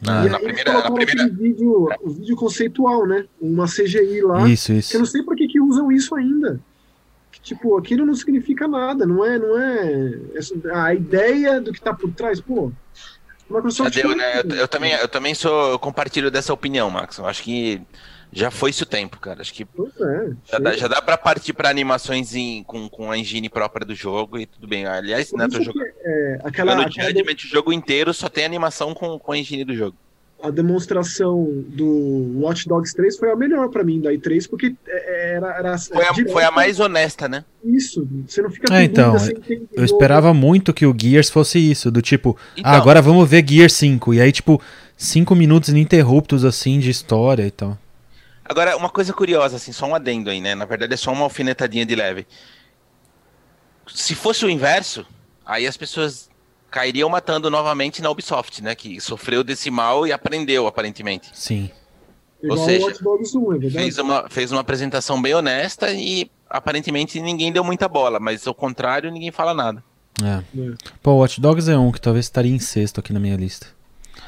[0.05, 0.27] Ah.
[0.27, 3.25] e na eles primeira- na colocaram primeira- aquele vídeo, o vídeo conceitual, né?
[3.41, 4.49] Uma CGI lá.
[4.49, 4.99] Isso, Que eu isso.
[4.99, 6.59] não sei por que, que usam isso ainda.
[7.43, 10.19] Tipo, aquilo não significa nada, não é, não é.
[10.35, 12.73] essa- A ideia do que tá por trás, pô.
[13.51, 14.41] Microsoft deu, né?
[14.41, 17.19] Eu, eu também, eu também sou, eu compartilho dessa opinião, Max.
[17.19, 17.83] Eu acho que
[18.33, 19.41] já foi-se o tempo, cara.
[19.43, 20.31] Acho que é.
[20.51, 23.95] já dá, já dá pra partir pra animações em- com, com a engine própria do
[23.95, 24.87] jogo e tudo bem.
[24.87, 28.29] Aliás, Por né, isso tô que, jogando, é, aquela, jogando aquela o jogo inteiro só
[28.29, 29.97] tem animação com, com a engine do jogo.
[30.43, 35.35] A demonstração do Watch Dogs 3 foi a melhor pra mim da E3, porque é,
[35.37, 37.45] era, era Foi a, foi a mais honesta, né?
[37.65, 38.07] isso.
[38.27, 39.15] Você não fica É, com então,
[39.73, 43.49] Eu esperava muito que o Gears fosse isso, do tipo, Então, ah, agora vamos ver
[43.49, 44.15] Gear 5.
[44.15, 44.61] E aí, tipo,
[44.97, 47.79] cinco minutos ininterruptos, assim, de história e tal.
[48.45, 50.57] Agora, uma coisa curiosa, assim, só um adendo aí, né?
[50.57, 52.27] Na verdade, é só uma alfinetadinha de leve.
[53.95, 55.07] Se fosse o inverso,
[55.47, 56.29] aí as pessoas
[56.73, 58.75] cairiam matando novamente na Ubisoft, né?
[58.75, 61.29] Que sofreu desse mal e aprendeu, aparentemente.
[61.33, 61.71] Sim.
[62.43, 63.71] Igual ou seja, o Watch Dogs 1, é?
[63.71, 68.55] Fez uma, fez uma apresentação bem honesta e aparentemente ninguém deu muita bola, mas ao
[68.55, 69.85] contrário, ninguém fala nada.
[70.21, 70.43] É.
[70.61, 70.75] É.
[71.03, 73.69] Pô, Watch Dogs é um que talvez estaria em sexto aqui na minha lista.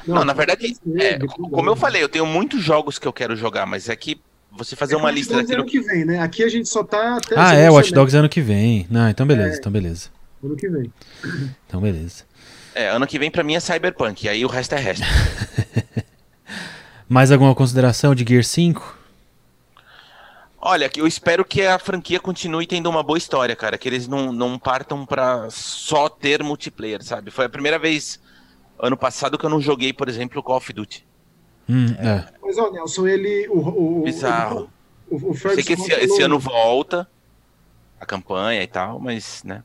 [0.07, 3.65] Não, na verdade, é, como eu falei, eu tenho muitos jogos que eu quero jogar,
[3.65, 6.19] mas é que você fazer É uma lista Dogs daquilo ano que vem, né?
[6.19, 8.87] Aqui a gente só tá até Ah, é, Watch Dogs é ano que vem.
[8.89, 9.57] Não, então beleza, É.
[9.57, 10.09] então beleza.
[10.43, 10.93] Ano que vem.
[11.67, 12.23] Então beleza.
[12.75, 15.05] É, ano que vem pra mim é Cyberpunk, e aí o resto é resto.
[17.07, 18.97] Mais alguma consideração de Gear 5?
[20.59, 23.77] Olha, que eu espero que a franquia continue tendo uma boa história, cara.
[23.77, 27.31] Que eles não, não partam pra só ter multiplayer, sabe?
[27.31, 28.19] Foi a primeira vez
[28.79, 31.05] ano passado que eu não joguei, por exemplo, Call of Duty.
[31.69, 32.25] Hum, é.
[32.41, 33.47] Mas, ó, Nelson, ele.
[33.47, 34.69] O, o, Bizarro.
[35.09, 37.07] O, o sei que esse, falou- esse ano volta
[38.01, 39.63] a campanha e tal, mas, né?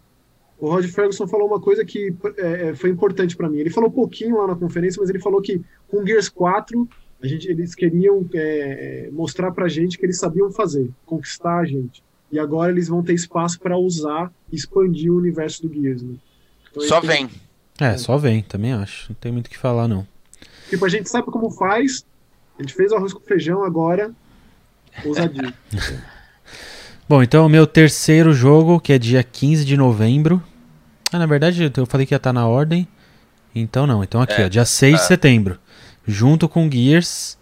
[0.61, 3.59] O Rod Ferguson falou uma coisa que é, é, foi importante pra mim.
[3.59, 6.87] Ele falou pouquinho lá na conferência, mas ele falou que com Gears 4
[7.23, 12.03] a gente, eles queriam é, mostrar pra gente que eles sabiam fazer, conquistar a gente.
[12.31, 16.03] E agora eles vão ter espaço pra usar e expandir o universo do Gears.
[16.03, 16.14] Né?
[16.70, 17.29] Então, Só vem.
[17.79, 19.11] É, só vem, também acho.
[19.11, 20.07] Não tem muito o que falar, não.
[20.68, 22.05] Tipo, a gente sabe como faz.
[22.59, 24.12] A gente fez o arroz com feijão agora.
[25.05, 25.55] Ousadia.
[27.09, 30.42] Bom, então o meu terceiro jogo, que é dia 15 de novembro.
[31.12, 32.87] Ah, na verdade, eu falei que ia estar na ordem.
[33.55, 35.07] Então não, então aqui, É, ó, dia 6 de tá.
[35.09, 35.59] setembro.
[36.07, 37.37] Junto com Gears,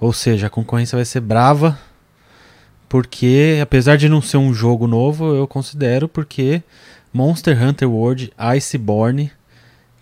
[0.00, 1.78] Ou seja, a concorrência vai ser brava,
[2.88, 6.62] porque apesar de não ser um jogo novo, eu considero porque
[7.12, 9.30] Monster Hunter World Iceborne,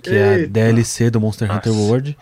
[0.03, 0.49] que é a Eita.
[0.51, 1.85] DLC do Monster Hunter Nossa.
[1.85, 2.17] World,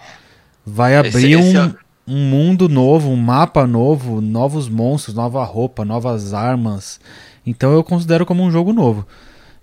[0.65, 1.75] vai Esse- abrir esse um, é-
[2.09, 6.99] um mundo novo, um mapa novo, novos monstros, nova roupa, novas armas.
[7.47, 9.07] Então eu considero como um jogo novo.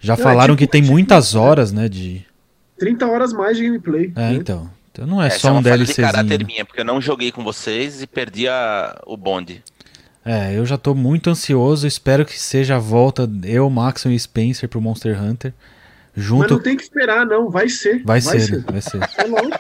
[0.04, 1.40] Já Não, é falaram tipo que tem um muitas né?
[1.40, 2.26] horas, né, de...
[2.78, 4.12] 30 horas mais de gameplay.
[4.16, 4.34] É, né?
[4.34, 4.70] então.
[4.92, 6.08] Então não é Essa só é um uma falha de DLCzinho.
[6.08, 6.46] caráter né?
[6.46, 9.64] minha, porque eu não joguei com vocês e perdi a- o bonde.
[10.26, 14.70] É, eu já tô muito ansioso, espero que seja a volta eu, Maxon e Spencer
[14.70, 15.54] pro Monster Hunter.
[16.16, 16.54] Mas Junto.
[16.54, 17.50] não tem que esperar, não.
[17.50, 18.04] Vai ser.
[18.04, 18.64] Vai, ser, né?
[18.72, 19.00] vai ser.
[19.18, 19.58] É lógico.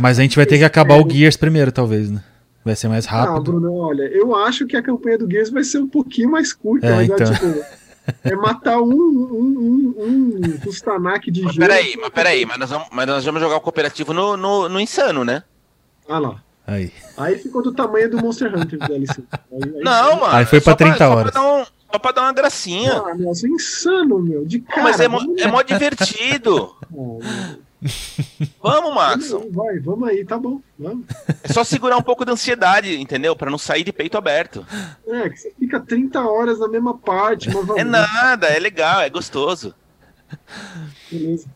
[0.00, 2.22] Mas a gente vai ter que acabar o Gears primeiro, talvez, né?
[2.64, 3.42] Vai ser mais Ah, rápido.
[3.52, 6.86] Bruno, olha, eu acho que a campanha do Gears vai ser um pouquinho mais curta.
[6.86, 7.32] É, mas é, então.
[7.32, 7.46] tipo,
[8.24, 11.66] é matar um, um, um, um Kustanak de Mas gelo.
[11.68, 14.80] peraí, mas peraí, mas nós, vamos, mas nós vamos jogar o cooperativo no, no, no
[14.80, 15.42] Insano, né?
[16.08, 16.42] Ah lá.
[16.66, 16.92] Aí.
[17.16, 19.22] Aí ficou do tamanho do Monster Hunter DLC.
[19.32, 20.34] Aí, aí- Não, mano.
[20.36, 21.32] Aí foi é pra só 30 só horas.
[21.32, 22.92] Pra um- só pra dar uma gracinha.
[22.92, 24.44] Ah, nossa, insano, meu.
[24.44, 24.82] De cara.
[24.82, 26.74] mas é mó, é mó divertido.
[28.62, 29.30] Vamos, Max.
[29.30, 30.60] Vamos aí, vai, vamos aí, tá bom.
[30.78, 31.06] Vamos.
[31.42, 33.36] É só segurar um pouco da ansiedade, entendeu?
[33.36, 34.66] Pra não sair de peito aberto.
[35.06, 37.48] É, que você fica 30 horas na mesma parte.
[37.76, 39.74] É nada, é legal, é gostoso.
[41.10, 41.46] Beleza.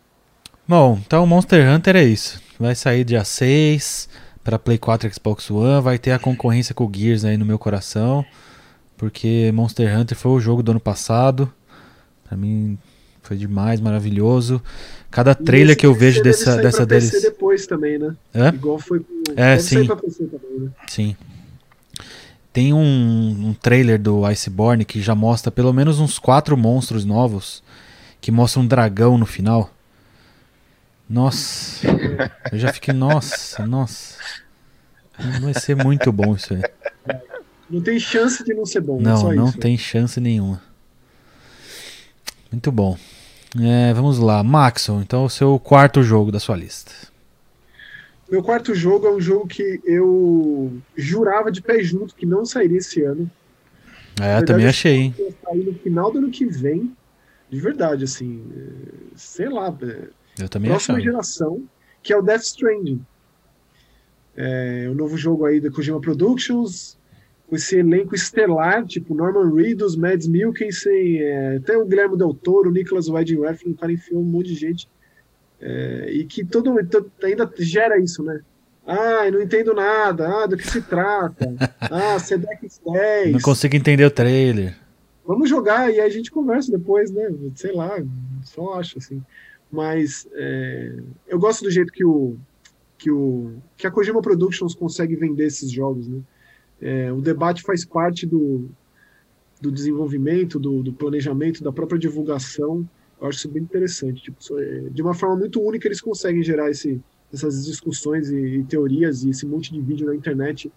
[0.66, 2.40] Bom, então Monster Hunter é isso.
[2.58, 4.08] Vai sair dia 6
[4.44, 5.82] para Play 4 e Xbox One.
[5.82, 8.24] Vai ter a concorrência com o Gears aí no meu coração.
[8.96, 11.52] Porque Monster Hunter foi o jogo do ano passado.
[12.24, 12.78] Pra mim
[13.22, 14.62] foi demais, maravilhoso.
[15.12, 17.22] Cada trailer que eu vejo dessa, dessa pra PC deles.
[17.22, 18.16] depois também, né?
[18.34, 18.48] Hã?
[18.48, 19.04] Igual foi.
[19.36, 19.86] É, deve sim.
[19.86, 20.70] também, né?
[20.88, 21.16] Sim.
[22.50, 22.78] Tem um,
[23.48, 27.62] um trailer do Iceborne que já mostra pelo menos uns quatro monstros novos.
[28.22, 29.70] Que mostra um dragão no final.
[31.08, 31.86] Nossa.
[32.50, 34.16] Eu já fiquei, nossa, nossa.
[35.42, 36.62] Vai ser muito bom isso aí.
[37.68, 39.58] Não tem chance de não ser bom, é Não, só não isso.
[39.58, 40.62] tem chance nenhuma.
[42.50, 42.96] Muito bom.
[43.60, 45.00] É, vamos lá, Maxon.
[45.02, 46.92] Então, o seu quarto jogo da sua lista.
[48.30, 52.78] Meu quarto jogo é um jogo que eu jurava de pé junto que não sairia
[52.78, 53.30] esse ano.
[54.18, 55.14] É, verdade, também achei, hein?
[55.44, 56.96] Sair no final do ano que vem.
[57.50, 58.42] De verdade, assim.
[59.14, 59.74] Sei lá.
[59.82, 60.08] é,
[60.42, 61.10] Eu também próxima achei.
[61.10, 61.62] geração,
[62.02, 63.04] que é o Death Stranding.
[64.34, 66.96] É o novo jogo aí da Kojima Productions,
[67.48, 72.70] com esse elenco estelar, tipo Norman Reedus, Mads Mikkelsen, é, até o Guilherme Del Toro,
[72.70, 74.88] o Nicholas Winding Refn, o cara enfiou um monte de gente.
[75.60, 78.40] É, e que todo to- ainda gera isso, né?
[78.86, 80.26] Ah, eu não entendo nada.
[80.42, 81.54] Ah, do que se trata?
[81.90, 83.32] Ah, Sedex 10.
[83.32, 84.76] Não consigo entender o trailer.
[85.24, 87.30] Vamos jogar e aí a gente conversa depois, né?
[87.54, 87.96] Sei lá,
[88.42, 89.22] só acho assim.
[89.70, 90.96] Mas é,
[91.28, 92.36] eu gosto do jeito que o
[92.98, 96.18] que o que a Kojima Productions consegue vender esses jogos, né?
[96.82, 98.68] É, o debate faz parte do,
[99.60, 102.86] do desenvolvimento, do, do planejamento, da própria divulgação.
[103.20, 104.20] Eu acho isso bem interessante.
[104.22, 107.00] Tipo, é- de uma forma muito única eles conseguem gerar esse,
[107.32, 110.72] essas discussões e, e teorias e esse monte de vídeo na internet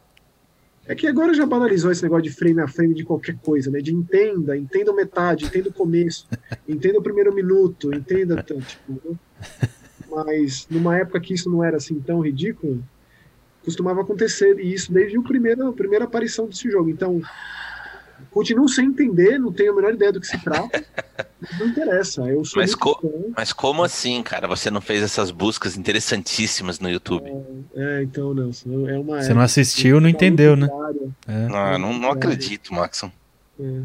[0.88, 3.80] é que agora já banalizou esse negócio de frame a frame de qualquer coisa, né?
[3.80, 6.28] De entenda, entenda metade, entenda o começo,
[6.70, 8.44] entenda o primeiro minuto, entenda.
[8.44, 9.18] t- Tipo, né?
[10.12, 12.84] Mas numa época que isso não era assim tão ridículo,
[13.66, 16.90] costumava acontecer, e isso desde o primeiro, a primeira aparição desse jogo.
[16.90, 17.22] Então,
[18.32, 20.84] continuo sem entender, não tenho a menor ideia do que se trata,
[21.42, 22.22] mas não interessa.
[22.24, 23.08] Eu sou Mas co- fã.
[23.36, 24.48] Mas como assim, cara?
[24.48, 27.32] Você não fez essas buscas interessantíssimas no YouTube?
[27.76, 29.22] É, então, Nelson, é uma.
[29.22, 30.70] Você não assistiu, não entendeu, né?
[31.28, 31.48] É.
[31.54, 33.12] Ah, não, não acredito, Maxon.
[33.60, 33.82] É.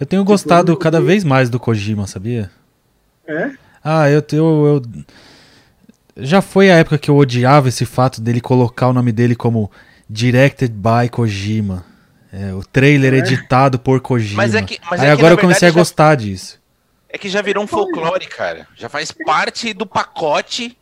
[0.00, 2.50] Eu tenho gostado eu- cada vez mais do Kojima, sabia?
[3.26, 3.52] É?
[3.82, 4.82] Ah, eu, eu, eu.
[6.16, 9.70] Já foi a época que eu odiava esse fato dele colocar o nome dele como
[10.08, 11.84] Directed by Kojima.
[12.32, 13.18] É, o trailer É?
[13.18, 14.42] editado por Kojima.
[14.42, 16.60] Mas é que- mas Aí é que, agora na eu comecei a já- gostar disso.
[17.08, 18.66] É que já virou um folclore, cara.
[18.76, 20.76] Já faz parte do pacote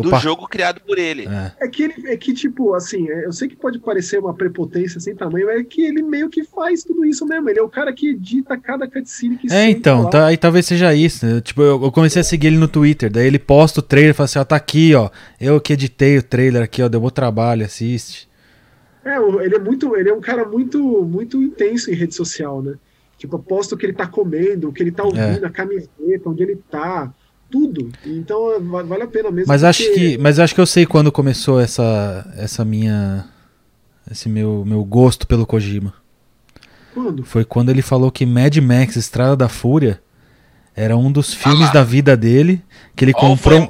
[0.00, 0.18] do Opa.
[0.18, 1.26] jogo criado por ele.
[1.26, 1.52] É.
[1.66, 5.00] É que ele é que, tipo, assim, é, eu sei que pode parecer uma prepotência
[5.00, 7.48] sem tamanho, mas é que ele meio que faz tudo isso mesmo.
[7.48, 10.10] Ele é o cara que edita cada cutscene que É, então, lá.
[10.10, 11.24] tá, aí talvez seja isso.
[11.26, 11.40] né?
[11.40, 14.14] Tipo, eu, eu comecei a seguir ele no Twitter, daí ele posta o trailer e
[14.14, 15.10] fala assim, ó, tá aqui, ó.
[15.40, 18.28] Eu que editei o trailer aqui, ó, deu bom trabalho, assiste.
[19.04, 22.74] É, ele é muito, ele é um cara muito, muito intenso em rede social, né?
[23.16, 26.42] Tipo, posta o que ele tá comendo, o que ele tá ouvindo, a camiseta, onde
[26.42, 27.12] ele tá,
[27.50, 27.90] tudo.
[28.06, 29.48] Então é, va- vale a pena mesmo.
[29.48, 33.24] Mas acho porque- que, mas acho que eu sei quando começou essa, essa minha,
[34.10, 35.92] esse meu, meu gosto pelo Kojima.
[36.94, 37.24] Quando?
[37.24, 40.00] Foi quando ele falou que Mad Max Estrada da Fúria
[40.74, 41.72] era um dos filmes lá.
[41.72, 42.62] da vida dele,
[42.96, 43.68] que ele comprou, um-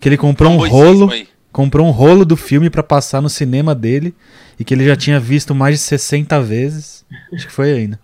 [0.00, 1.26] que ele comprou um rolo, aí.
[1.52, 4.14] comprou um rolo do filme pra passar no cinema dele
[4.58, 7.04] e que ele já tinha visto mais de 60 vezes.
[7.32, 7.98] Acho que foi aí, né?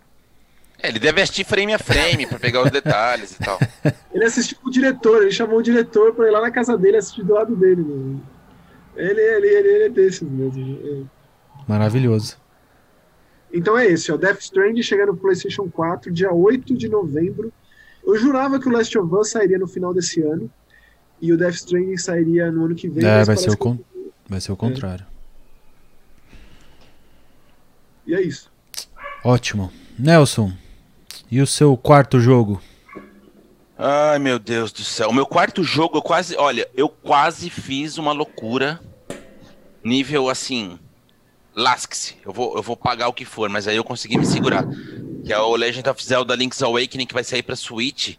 [0.82, 3.58] É, ele deve assistir frame a frame pra pegar os detalhes e tal.
[4.12, 6.96] Ele assistiu com o diretor, ele chamou o diretor pra ir lá na casa dele
[6.96, 7.82] assistir do lado dele.
[7.82, 8.18] Né?
[8.96, 11.08] Ele, ele, ele, ele é desses mesmo.
[11.68, 12.36] Maravilhoso.
[13.52, 14.16] Então é esse, ó.
[14.16, 17.52] Death Stranding chega no PlayStation 4, dia 8 de novembro.
[18.04, 20.50] Eu jurava que o Last of Us sairia no final desse ano.
[21.20, 23.04] E o Death Stranding sairia no ano que vem.
[23.06, 23.76] É, vai ser, o con...
[23.76, 23.84] que-
[24.28, 25.06] vai ser o contrário.
[28.06, 28.50] E é isso.
[29.22, 29.72] Ótimo.
[29.98, 30.52] Nelson,
[31.30, 32.60] e o seu quarto jogo?
[33.78, 35.08] Ai, meu Deus do céu.
[35.08, 36.36] O meu quarto jogo, eu quase.
[36.36, 38.80] Olha, eu quase fiz uma loucura.
[39.82, 40.78] Nível assim.
[41.54, 42.16] Lasque-se.
[42.24, 44.64] Eu vou, eu vou pagar o que for, mas aí eu consegui me segurar.
[45.24, 48.16] Que é o Legend of Zelda Link's Awakening, que vai sair pra Switch.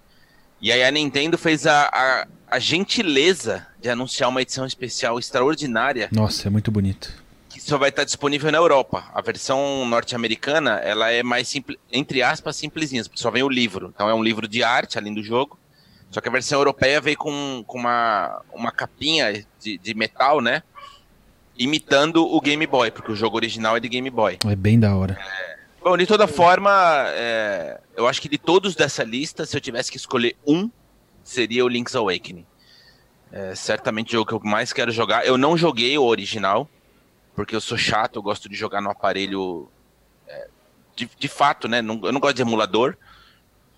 [0.60, 6.08] E aí a Nintendo fez a, a, a gentileza de anunciar uma edição especial extraordinária
[6.12, 7.12] Nossa, é muito bonito.
[7.52, 9.04] Que só vai estar disponível na Europa.
[9.14, 13.92] A versão norte-americana, ela é mais simples, entre aspas, simplesinha, porque só vem o livro.
[13.94, 15.60] Então é um livro de arte, além do jogo.
[16.10, 20.62] Só que a versão europeia veio com, com uma, uma capinha de, de metal, né?
[21.58, 24.38] Imitando o Game Boy, porque o jogo original é de Game Boy.
[24.46, 25.18] É bem da hora.
[25.84, 26.70] Bom, de toda forma,
[27.08, 30.70] é, eu acho que de todos dessa lista, se eu tivesse que escolher um,
[31.24, 32.46] seria o Link's Awakening.
[33.32, 35.26] É certamente o jogo que eu mais quero jogar.
[35.26, 36.70] Eu não joguei o original,
[37.36, 39.70] porque eu sou chato, eu gosto de jogar no aparelho
[40.28, 40.48] é,
[40.96, 41.82] de, de fato, né?
[41.82, 42.96] Não- eu não gosto de emulador.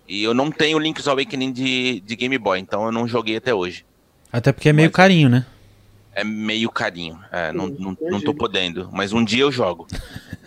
[0.06, 3.54] E eu não tenho Link's Awakening de, de Game Boy, então eu não joguei até
[3.54, 3.86] hoje.
[4.30, 5.46] Até porque é meio Mas- carinho, né?
[6.16, 7.18] É meio carinho.
[7.32, 8.88] É, não, não, não tô podendo.
[8.92, 9.86] Mas um dia eu jogo.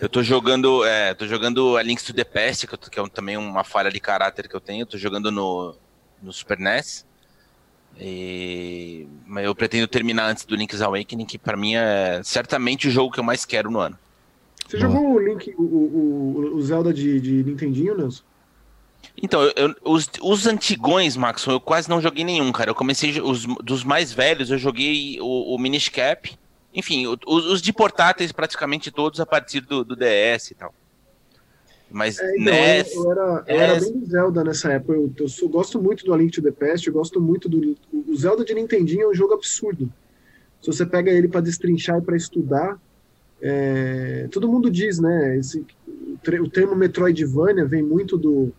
[0.00, 0.82] Eu tô jogando.
[0.84, 3.62] É, tô jogando a Links to the Past, que, eu que é um- também uma
[3.64, 4.82] falha de caráter que eu tenho.
[4.82, 5.74] Eu tô jogando no,
[6.22, 7.04] no Super NES.
[8.00, 12.90] E, mas eu pretendo terminar antes do Link's Awakening, que pra mim é certamente o
[12.90, 13.98] jogo que eu mais quero no ano.
[14.66, 14.90] Você Boa.
[14.90, 18.22] jogou o Link, o, o, o Zelda de, de Nintendinho, Nelson?
[19.20, 22.70] Então, eu- os, os antigões, Maxon, eu quase não joguei nenhum, cara.
[22.70, 26.36] Eu comecei os, dos mais velhos, eu joguei o, o Minish Cap.
[26.74, 30.72] Enfim, os, os de portáteis praticamente todos a partir do, do DS e tal.
[31.90, 33.84] Mas É, então, NES, eu, era, eu era NES.
[33.84, 34.92] bem do Zelda nessa época.
[34.92, 37.76] Eu, eu sou- gosto muito do A Link to the Past, eu gosto muito do.
[37.92, 39.90] O Zelda de Nintendinho é um jogo absurdo.
[40.60, 42.78] Se você pega ele para destrinchar e para estudar,
[43.40, 45.38] é, todo mundo diz, né?
[45.38, 45.64] Esse,
[46.42, 48.52] o, termo Metroidvania vem muito do,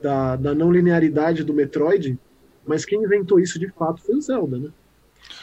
[0.00, 2.18] da, da não linearidade do Metroid,
[2.66, 4.70] mas quem inventou isso de fato foi o Zelda, né?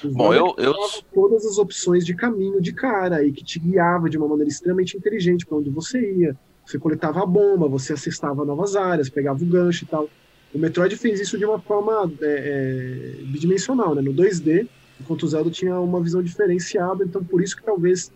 [0.03, 0.73] O Bom, Zelda eu, eu,
[1.13, 4.97] todas as opções de caminho de cara e que te guiava de uma maneira extremamente
[4.97, 6.35] inteligente para onde você ia.
[6.65, 10.09] Você coletava a bomba, você acessava novas áreas, pegava o gancho e tal.
[10.53, 14.01] O Metroid fez isso de uma forma é, é, bidimensional, né?
[14.01, 14.67] no 2D,
[14.99, 18.11] enquanto o Zelda tinha uma visão diferenciada, então por isso que talvez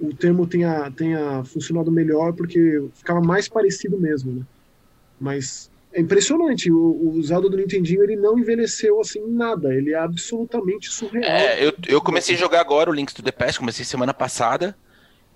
[0.00, 4.32] o termo tenha, tenha funcionado melhor, porque ficava mais parecido mesmo.
[4.32, 4.42] Né?
[5.20, 9.98] Mas é impressionante, o, o Zelda do Nintendinho ele não envelheceu assim nada, ele é
[9.98, 11.30] absolutamente surreal.
[11.30, 14.74] é, eu, eu comecei a jogar agora o Links to the Past, comecei semana passada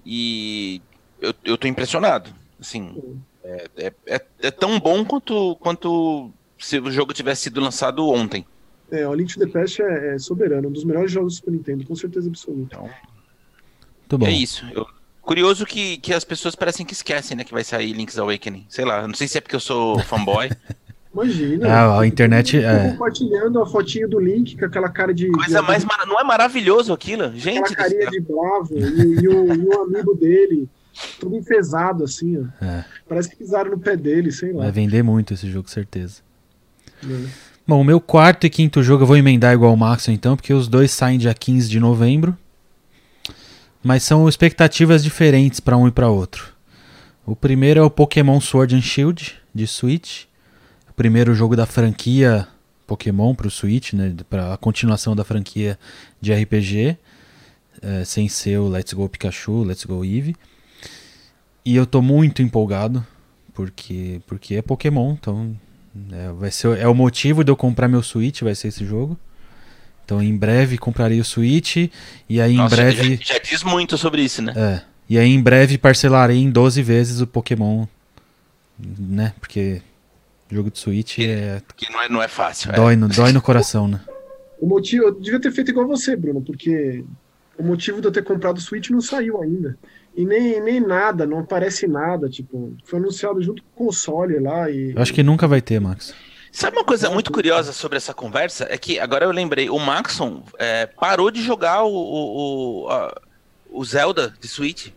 [0.05, 0.81] e
[1.21, 2.31] eu, eu tô impressionado.
[2.61, 8.07] Assim, é, é, é, é tão bom quanto, quanto se o jogo tivesse sido lançado
[8.09, 8.47] ontem.
[8.91, 11.51] É, o Link to the Past é, é soberano, um dos melhores jogos do Super
[11.51, 12.79] Nintendo, com certeza absoluta.
[12.79, 14.27] Muito bom.
[14.27, 14.65] É isso.
[14.73, 14.87] Eu-
[15.21, 18.65] curioso que, que as pessoas parecem que esquecem, né, que vai sair Link's Awakening.
[18.69, 20.51] Sei lá, eu não sei se é porque eu sou fanboy.
[21.13, 21.67] Imagina.
[21.69, 22.91] Ah, a internet, Tô é.
[22.91, 25.29] compartilhando a fotinha do Link com aquela cara de.
[25.31, 27.71] Coisa de, mais mara- não é maravilhoso aquilo, Aquela gente?
[27.71, 30.69] do carinha de bravo e, e o, e o amigo dele,
[31.19, 32.65] tudo enfesado assim, ó.
[32.65, 32.85] É.
[33.09, 34.65] Parece que pisaram no pé dele, sei lá.
[34.65, 36.23] Vai vender muito esse jogo, certeza.
[37.03, 37.29] né?
[37.67, 40.55] Bom, o meu quarto e quinto jogo eu vou emendar igual o Maxon então, porque
[40.55, 42.37] os dois saem dia 15 de novembro.
[43.83, 46.55] Mas são expectativas diferentes para um e para outro.
[47.25, 50.25] O primeiro é o Pokémon Sword and Shield de Switch.
[50.89, 52.47] O primeiro jogo da franquia
[52.87, 55.77] Pokémon para o Switch, né, para a continuação da franquia
[56.21, 56.97] de RPG,
[57.83, 60.37] eh, sem ser o Let's Go Pikachu, Let's Go Eevee.
[61.67, 63.05] E eu tô muito empolgado
[63.53, 65.59] porque porque é Pokémon, então
[66.13, 69.19] é, vai ser, é o motivo de eu comprar meu Switch, vai ser esse jogo.
[70.05, 71.91] Então em breve comprarei o Switch
[72.29, 73.17] e aí em Nossa, breve.
[73.17, 74.53] já, já diz muito sobre isso, né?
[74.55, 74.83] É.
[75.09, 77.87] E aí em breve parcelarei em 12 vezes o Pokémon.
[78.79, 79.33] Né?
[79.41, 79.83] Porque
[80.49, 82.71] jogo de Switch é, Porque não é, não é fácil.
[82.71, 82.77] é.
[82.77, 84.01] dói, no, dói no coração, né?
[84.61, 87.05] O motivo, eu devia ter feito igual você, Bruno, porque
[87.59, 89.77] o motivo de eu ter comprado o Switch não saiu ainda.
[90.17, 94.71] E nem, nem nada, não aparece nada, tipo, foi anunciado junto com o console lá
[94.71, 94.93] e.
[94.93, 96.15] Eu acho que nunca vai ter, Max.
[96.51, 98.67] Sabe uma coisa muito curiosa sobre essa conversa?
[98.71, 103.21] É que agora eu lembrei, o Maxon é, parou de jogar o, o, o, a,
[103.71, 104.89] o Zelda de Switch.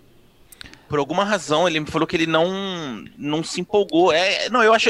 [0.88, 4.14] Por alguma razão, ele me falou que ele não, não se empolgou.
[4.14, 4.90] É, não, eu acho.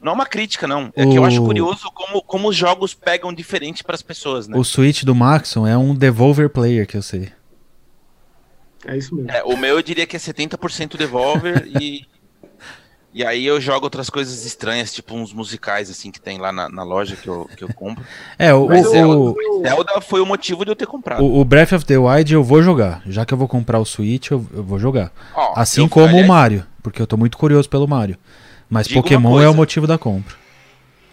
[0.00, 0.92] Não é uma crítica, não.
[0.94, 4.46] É que eu acho O- curioso como, como os jogos pegam diferente para as pessoas,
[4.46, 4.56] né?
[4.58, 7.32] O Switch do Maxon é um Devolver Player, que eu sei.
[8.86, 9.30] É isso mesmo.
[9.30, 12.06] É, o meu eu diria que é 70% Devolver e.
[13.12, 16.68] E aí eu jogo outras coisas estranhas, tipo uns musicais assim que tem lá na,
[16.68, 18.04] na loja que eu, que eu compro.
[18.38, 21.24] É, o, o, o, Zelda foi o motivo de eu ter comprado.
[21.24, 23.02] o- o Breath of the Wild eu vou jogar.
[23.06, 25.10] Já que eu vou comprar o Switch, eu, eu vou jogar.
[25.34, 28.16] Ó, Assim como o aliás, Mario, porque eu tô muito curioso pelo Mario.
[28.68, 30.36] Mas uma Pokémon é o motivo da compra.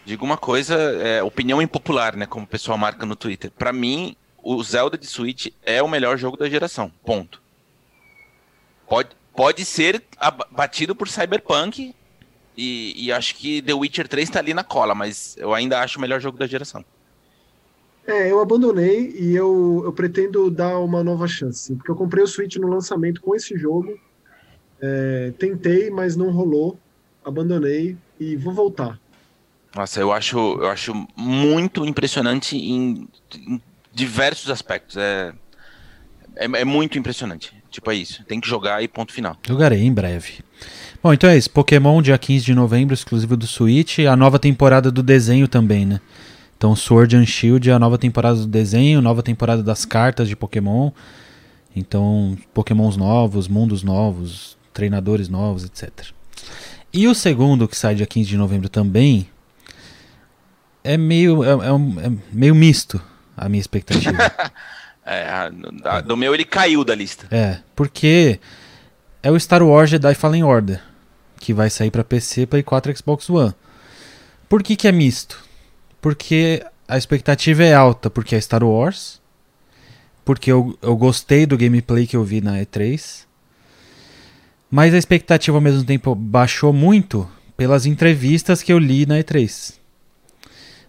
[0.06, 2.28] Digo uma coisa, é, opinião impopular, né?
[2.28, 3.50] Como o pessoal marca no Twitter.
[3.58, 6.92] Pra mim, o Zelda de Switch é o melhor jogo da geração.
[7.04, 7.42] Ponto.
[8.88, 10.04] Pode, pode ser
[10.52, 11.94] batido por Cyberpunk
[12.56, 15.98] e, e acho que The Witcher 3 tá ali na cola, mas eu ainda acho
[15.98, 16.84] o melhor jogo da geração.
[18.08, 22.28] É, eu abandonei e eu, eu pretendo dar uma nova chance, porque eu comprei o
[22.28, 24.00] Switch no lançamento com esse jogo,
[24.82, 26.80] é, tentei, mas não rolou,
[27.24, 28.98] abandonei e vou voltar.
[29.76, 33.62] Nossa, eu acho, eu acho muito impressionante em, em
[33.94, 34.96] diversos aspectos.
[34.96, 35.34] É,
[36.36, 37.57] é, é muito impressionante.
[37.70, 38.24] Tipo, é isso.
[38.26, 39.36] Tem que jogar e ponto final.
[39.46, 40.40] Jogarei em breve.
[41.04, 41.50] Bom, então é isso.
[41.50, 44.00] Pokémon, dia 15 de novembro, exclusivo do Switch.
[44.00, 46.00] A nova temporada do desenho também, né?
[46.58, 50.36] Então, Sword and Shield é a nova temporada do desenho, nova temporada das cartas de
[50.36, 50.90] Pokémon.
[51.76, 55.92] Então, Pokémons novos, mundos novos, treinadores novos, etc.
[56.92, 59.30] E o segundo, que sai dia 15 de novembro também,
[60.84, 63.00] é meio, é, é um- é meio misto
[63.36, 64.18] a minha expectativa.
[65.10, 67.28] É, do meu ele caiu da lista.
[67.32, 68.42] É, porque
[69.24, 70.82] é o Star Wars Jedi Fallen Order,
[71.40, 73.56] que vai sair pra PC, Play 4 e Xbox One.
[74.50, 75.42] Por que que é misto?
[76.02, 79.22] Porque a expectativa é alta, porque é Star Wars,
[80.26, 83.26] porque eu, eu gostei do gameplay que eu vi na E3,
[84.70, 89.74] mas a expectativa ao mesmo tempo baixou muito pelas entrevistas que eu li na E3.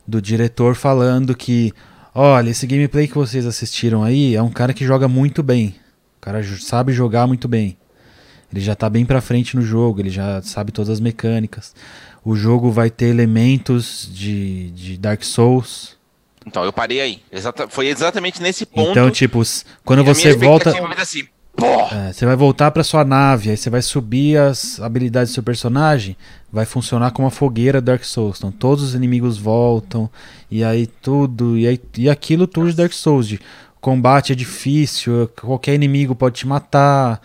[0.04, 1.72] Do diretor falando que
[2.20, 5.76] Olha, esse gameplay que vocês assistiram aí é um cara que joga muito bem.
[6.16, 7.76] O cara sabe jogar muito bem.
[8.52, 11.76] Ele já tá bem pra frente no jogo, ele já sabe todas as mecânicas.
[12.24, 15.96] O jogo vai ter elementos de, de Dark Souls.
[16.44, 17.22] Então, eu parei aí.
[17.30, 18.90] Exata- foi exatamente nesse ponto.
[18.90, 19.40] Então, tipo,
[19.84, 20.72] quando você volta.
[20.72, 21.28] ser assim!
[21.90, 25.42] É, você vai voltar pra sua nave, aí você vai subir as habilidades do seu
[25.42, 26.16] personagem,
[26.52, 28.38] vai funcionar como uma fogueira Dark Souls.
[28.38, 30.08] Então todos os inimigos voltam,
[30.50, 33.40] e aí tudo, e, aí, e aquilo tudo de Dark Souls, de
[33.80, 37.20] combate é difícil, qualquer inimigo pode te matar.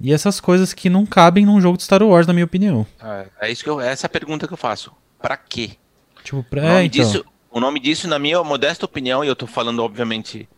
[0.00, 2.86] E essas coisas que não cabem num jogo de Star Wars, na minha opinião.
[3.02, 4.92] É, é isso que eu, essa é a pergunta que eu faço.
[5.20, 5.70] Pra quê?
[6.22, 7.04] Tipo, O pra, nome, é, então.
[7.04, 10.48] disso, o nome disso, na minha modesta opinião, e eu tô falando, obviamente,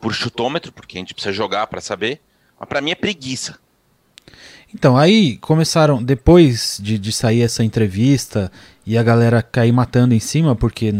[0.00, 2.20] por chutômetro, porque a gente precisa jogar pra saber,
[2.58, 3.58] mas pra mim é preguiça.
[4.74, 8.50] Então, aí começaram, depois de, de sair essa entrevista
[8.84, 10.92] e a galera cair matando em cima, porque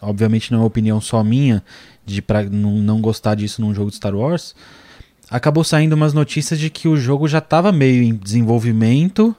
[0.00, 1.62] obviamente não é uma opinião só minha
[2.06, 4.54] de pra não, não gostar disso num jogo de Star Wars,
[5.28, 9.34] acabou saindo umas notícias de que o jogo já estava meio em desenvolvimento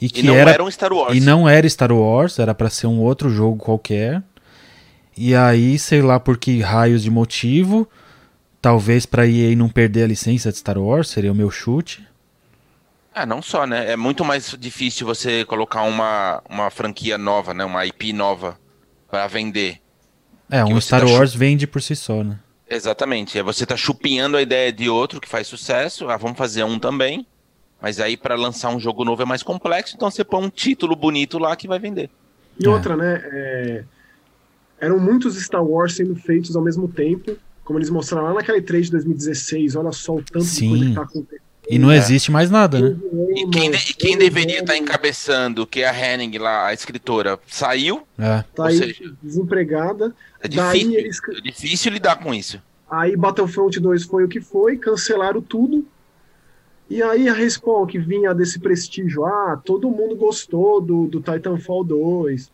[0.00, 1.16] e que E não era, era um Star Wars.
[1.16, 4.22] e não era Star Wars, era pra ser um outro jogo qualquer.
[5.16, 7.88] E aí, sei lá por que raios de motivo,
[8.62, 12.06] talvez pra EA não perder a licença de Star Wars, seria o meu chute.
[13.14, 13.90] Ah, não só, né?
[13.90, 17.64] É muito mais difícil você colocar uma, uma franquia nova, né?
[17.64, 18.56] Uma IP nova
[19.10, 19.78] pra vender.
[20.48, 22.38] É, um Star tá Wars vende por si só, né?
[22.70, 23.38] Exatamente.
[23.38, 26.08] É você tá chupinhando a ideia de outro que faz sucesso.
[26.08, 27.26] Ah, vamos fazer um também.
[27.82, 30.94] Mas aí pra lançar um jogo novo é mais complexo, então você põe um título
[30.94, 32.08] bonito lá que vai vender.
[32.58, 32.70] E É.
[32.70, 33.20] outra, né?
[33.24, 33.84] é,
[34.80, 38.82] eram muitos Star Wars sendo feitos ao mesmo tempo, como eles mostraram lá naquela E3
[38.82, 39.76] de 2016.
[39.76, 40.62] Olha só o tanto Sim.
[40.64, 41.42] de coisa que tá acontecendo.
[41.70, 41.96] E não É.
[41.96, 42.96] existe mais nada, né?
[43.36, 47.38] E quem, de- e quem deveria estar encabeçando, que é a Henning lá, a escritora,
[47.46, 48.02] saiu.
[48.18, 48.42] É.
[48.54, 50.14] Tá Ou aí seja, desempregada.
[50.40, 52.60] é Daí difícil, eles- é difícil lidar com isso.
[52.90, 55.86] Aí Battlefront 2 foi o que foi, cancelaram tudo.
[56.90, 61.84] E aí a Respawn, que vinha desse prestígio, ah, todo mundo gostou do, do Titanfall
[61.84, 62.50] 2,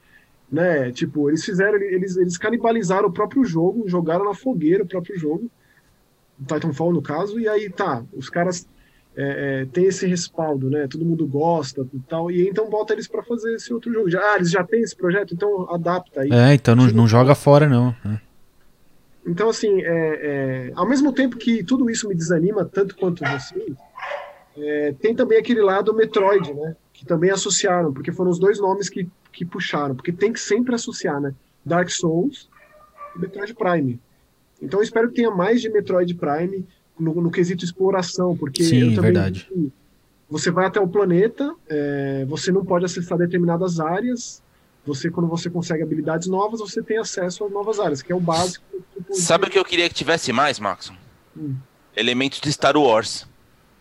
[0.50, 0.90] né?
[0.92, 5.50] Tipo, eles fizeram, eles, eles canibalizaram o próprio jogo, jogaram na fogueira o próprio jogo,
[6.46, 8.66] Titanfall no caso, e aí tá, os caras
[9.16, 10.86] é, é, têm esse respaldo, né?
[10.88, 14.08] Todo mundo gosta e tal, e então bota eles pra fazer esse outro jogo.
[14.08, 16.30] Já, ah, eles já têm esse projeto, então adapta aí.
[16.30, 17.94] É, então não, não joga fora, não.
[18.06, 18.28] É.
[19.26, 23.76] Então, assim, é, é, ao mesmo tempo que tudo isso me desanima tanto quanto vocês,
[24.56, 26.74] é, tem também aquele lado Metroid, né?
[26.98, 30.74] que também associaram, porque foram os dois nomes que, que puxaram, porque tem que sempre
[30.74, 31.32] associar, né?
[31.64, 32.48] Dark Souls
[33.14, 34.00] e Metroid Prime.
[34.60, 36.66] Então eu espero que tenha mais de Metroid Prime
[36.98, 39.48] no, no quesito exploração, porque Sim, eu também verdade.
[40.28, 44.42] você vai até o planeta, é, você não pode acessar determinadas áreas.
[44.84, 48.20] Você, quando você consegue habilidades novas, você tem acesso às novas áreas, que é o
[48.20, 48.64] básico.
[48.94, 50.94] Tipo, Sabe o que eu queria que tivesse mais, Maxon?
[51.36, 51.54] Hum.
[51.94, 53.26] Elementos de Star Wars.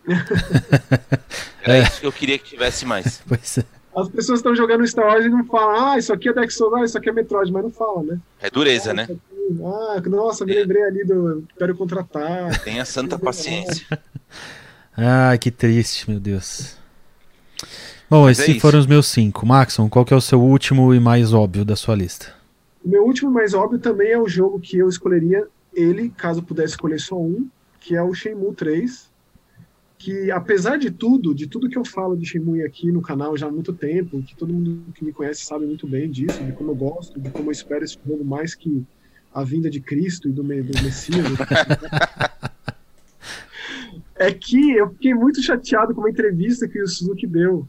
[1.64, 3.22] Era isso que eu queria que tivesse mais.
[3.26, 3.77] Pois é.
[4.00, 6.74] As pessoas estão jogando Star Wars e não falam, ah, isso aqui é Dark Souls,
[6.74, 8.18] ah, isso aqui é Metroid, mas não fala, né?
[8.40, 9.02] É dureza, Ah, né?
[9.04, 9.18] aqui-
[9.64, 12.64] Ah, nossa, me lembrei ali do Império Contra-Ataque.
[12.64, 13.86] Tenha santa paciência.
[14.96, 16.76] Ah, que triste, meu Deus.
[18.10, 18.60] Bom, Mas é esses isso.
[18.60, 19.46] foram os meus cinco.
[19.46, 22.32] Maxon, qual que é o seu último e mais óbvio da sua lista?
[22.84, 26.72] O meu último mais óbvio também é o jogo que eu escolheria ele, caso pudesse
[26.74, 27.46] escolher só um,
[27.80, 29.07] que é o Shenmue 3.
[29.98, 33.48] Que apesar de tudo, de tudo que eu falo de Shenmue aqui no canal já
[33.48, 36.70] há muito tempo, que todo mundo que me conhece sabe muito bem disso, de como
[36.70, 38.84] eu gosto, de como eu espero esse jogo mais que
[39.34, 41.26] a vinda de Cristo e do, do Messias.
[44.14, 47.66] é que eu fiquei muito chateado com uma entrevista que o Suzuki deu,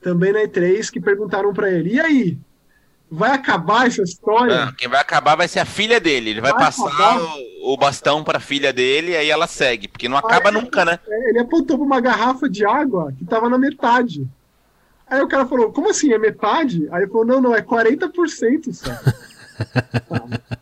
[0.00, 2.38] também na E3, que perguntaram pra ele, e aí,
[3.10, 4.64] vai acabar essa história?
[4.64, 6.30] Ah, quem vai acabar vai ser a filha dele.
[6.30, 7.20] Ele vai, Vai passar acabar?
[7.72, 9.88] O, bastão pra filha dele e aí ela segue.
[9.88, 10.98] Porque não acaba Aí- nunca, né?
[11.08, 14.26] É, Ele apontou pra uma garrafa de água que tava na metade.
[15.06, 16.88] Aí o cara falou, como assim, é metade?
[16.90, 18.90] Aí ele falou, não, não, é 40% só.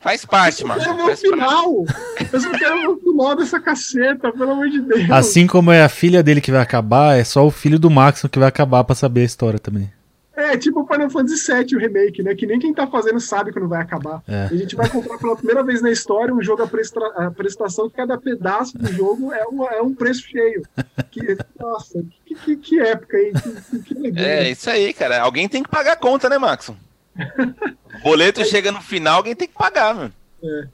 [0.00, 0.80] Faz parte, Eu mano.
[0.80, 1.34] quero ver o Faz parte.
[1.34, 1.84] final!
[2.32, 5.10] Eu só quero ver o final dessa caceta, pelo amor de Deus.
[5.10, 8.28] Assim como é a filha dele que vai acabar, é só o filho do Maxon
[8.28, 9.92] que vai acabar pra saber a história também.
[10.42, 12.34] É tipo o Final Fantasy VII, o remake, né?
[12.34, 14.22] Que nem quem tá fazendo sabe quando vai acabar.
[14.28, 14.44] É.
[14.50, 17.88] A gente vai comprar pela primeira vez na história um jogo a, prestra- a prestação
[17.88, 20.62] que cada pedaço do jogo é, uma- é um preço cheio.
[21.10, 23.32] Que, nossa, que, que, que época, hein?
[23.84, 24.24] Que, legal.
[24.24, 25.20] É, isso aí, cara.
[25.20, 26.76] Alguém tem que pagar a conta, né, Maxon?
[27.98, 30.12] O boleto chega no final, alguém tem que pagar, mano.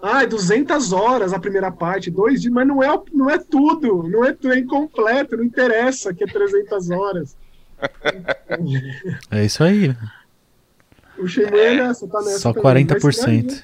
[0.01, 4.05] Ah, é 200 horas a primeira parte, dois dias, mas não é, não é tudo,
[4.09, 7.37] não é, tudo, é incompleto, não interessa que é 300 horas.
[9.31, 9.95] É isso aí.
[11.19, 13.63] O Shenmue é nessa, tá nessa Só também, mas 40%.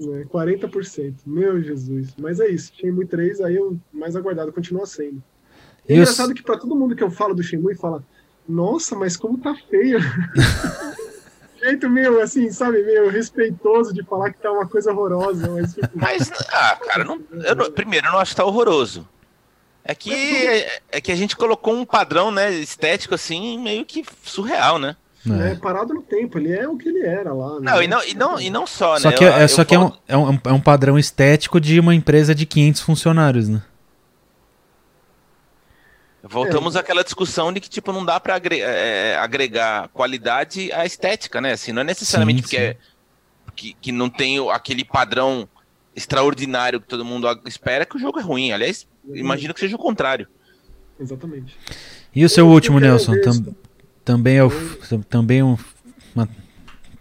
[0.00, 1.14] É, 40%.
[1.26, 2.14] Meu Jesus.
[2.18, 2.72] Mas é isso.
[2.74, 5.22] Shenmue 3, aí eu mais aguardado, continua sendo.
[5.88, 8.02] É E os- engraçado que pra todo mundo que eu falo do Shenmue fala,
[8.48, 9.98] nossa, mas como tá feio.
[11.62, 15.88] Jeito meio assim, sabe, meio respeitoso de falar que tá uma coisa horrorosa, mas tipo,
[15.94, 19.06] Mas, ah, cara, não- eu não- primeiro, eu não acho que tá horroroso.
[19.90, 20.12] É que,
[20.46, 24.94] é, é que a gente colocou um padrão, né, estético, assim, meio que surreal, né?
[25.42, 25.54] é É.
[25.56, 27.58] parado no tempo, ele é o que ele era lá.
[27.60, 27.70] né?
[27.72, 29.16] Não, e não, e não, e não só, Só né?
[29.16, 31.78] que, eu- é, eu só que é, um, é, um, é um padrão estético de
[31.80, 33.62] uma empresa de 500 funcionários, né?
[36.22, 41.40] Voltamos àquela discussão de que, tipo, não dá pra agre- é, agregar qualidade à estética,
[41.40, 41.52] né?
[41.52, 42.62] Assim, não é necessariamente Sim, porque sim.
[42.62, 42.76] é-
[43.56, 45.48] que, que não tem aquele padrão
[45.96, 48.52] extraordinário que todo mundo espera que o jogo é ruim.
[48.52, 50.26] Aliás, imagino que seja o contrário.
[50.98, 51.56] Exatamente.
[52.14, 53.20] E o seu Eu último, Nelson?
[53.20, 53.54] Tam-
[54.04, 54.50] também é o,
[55.08, 55.56] também um-
[56.14, 56.28] uma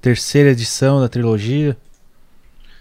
[0.01, 1.77] terceira edição da trilogia.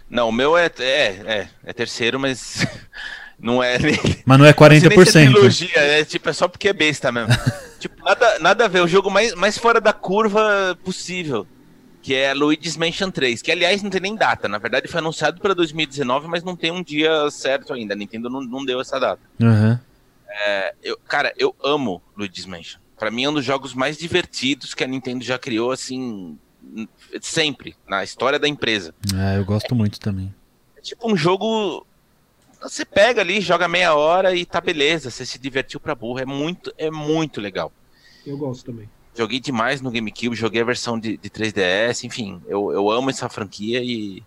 [0.09, 2.65] Não, o meu é, é, é, é terceiro, mas
[3.39, 3.95] não é nem,
[4.25, 5.31] Mas não é Não sei nem se é 40%.
[5.33, 7.29] trilogia, é tipo, é só porque é besta mesmo.
[7.79, 11.45] tipo, nada, nada a ver, o jogo mais, mais fora da curva possível.
[12.09, 14.47] Que é Luigi's Mansion 3, que aliás não tem nem data.
[14.47, 17.93] Na verdade foi anunciado para 2019, mas não tem um dia certo ainda.
[17.93, 19.21] A Nintendo não, não deu essa data.
[19.39, 19.79] Aham.
[20.27, 22.79] É, eu, cara, eu amo Luigi's Mansion.
[22.97, 26.35] Pra mim é um dos jogos mais divertidos que a Nintendo já criou, assim,
[27.21, 28.91] sempre, na história da empresa.
[29.15, 30.33] É, eu gosto muito também.
[30.77, 31.85] É tipo um jogo.
[32.59, 35.11] Você pega ali, joga meia hora e tá beleza.
[35.11, 36.23] Você se divertiu pra burra.
[36.23, 37.71] É muito, é muito legal.
[38.25, 38.89] Eu gosto também.
[39.19, 43.27] Joguei demais no GameCube, joguei a versão de, de 3DS, enfim, eu, eu amo essa
[43.27, 44.23] franquia e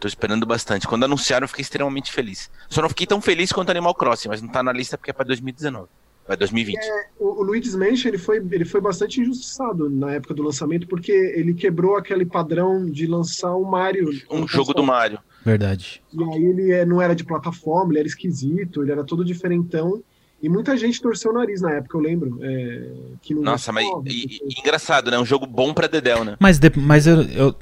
[0.00, 0.88] tô esperando bastante.
[0.88, 2.50] Quando anunciaram, eu fiquei extremamente feliz.
[2.68, 5.14] Só não fiquei tão feliz quanto Animal Crossing, mas não tá na lista porque é
[5.14, 5.86] pra 2019.
[6.26, 6.76] Vai 2020.
[7.20, 11.12] O, o Luigi's Mansion ele foi, ele foi bastante injustiçado na época do lançamento, porque
[11.12, 14.10] ele quebrou aquele padrão de lançar um Mario.
[14.28, 15.20] Um jogo do Mario.
[15.44, 16.02] Verdade.
[16.12, 20.02] E aí ele é- não era de plataforma, ele era esquisito, ele era todo diferentão.
[20.44, 22.38] E muita gente torceu o nariz na época, eu lembro.
[22.42, 22.90] é,
[23.22, 25.18] que não Nossa, mas e- porque- e- engraçado, né?
[25.18, 26.36] Um jogo bom pra Dedel, né?
[26.38, 27.54] Mas, de- mas eu, eu,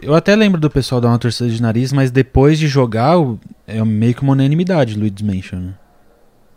[0.00, 3.16] eu até lembro do pessoal dar uma torcida de nariz, mas depois de jogar,
[3.66, 5.74] é meio que uma unanimidade Luigi's Mansion, né?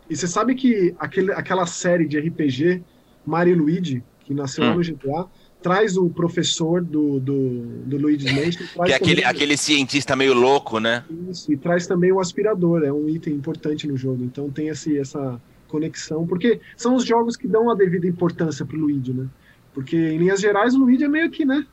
[0.08, 2.82] E você sabe que aquele, aquela série de RPG,
[3.26, 4.74] Mario e Luigi, que nasceu Hum.
[4.76, 5.26] no GTA,
[5.62, 8.66] traz o professor do, do, do Luigi's Mansion.
[8.86, 11.04] Que é aquele, também- aquele cientista meio louco, né?
[11.30, 14.24] Isso, e traz também o aspirador, é um item importante no jogo.
[14.24, 15.38] Então tem esse, essa
[15.74, 19.26] conexão, porque são os jogos que dão a devida importância pro Luigi, né?
[19.72, 21.66] Porque em linhas gerais o Luigi é meio que, né?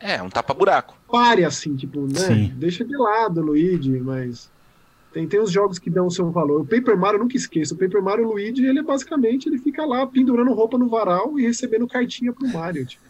[0.00, 0.96] É, um tapa-buraco.
[1.06, 2.18] Pare assim, tipo, né?
[2.18, 2.52] Sim.
[2.56, 4.50] Deixa de lado o Luigi, mas
[5.12, 6.62] tem, tem os jogos que dão o seu valor.
[6.62, 7.74] O Paper Mario eu nunca esqueço.
[7.74, 11.42] O Paper Mario Luigi, ele é basicamente, ele fica lá pendurando roupa no varal e
[11.42, 13.04] recebendo cartinha pro Mario, tipo.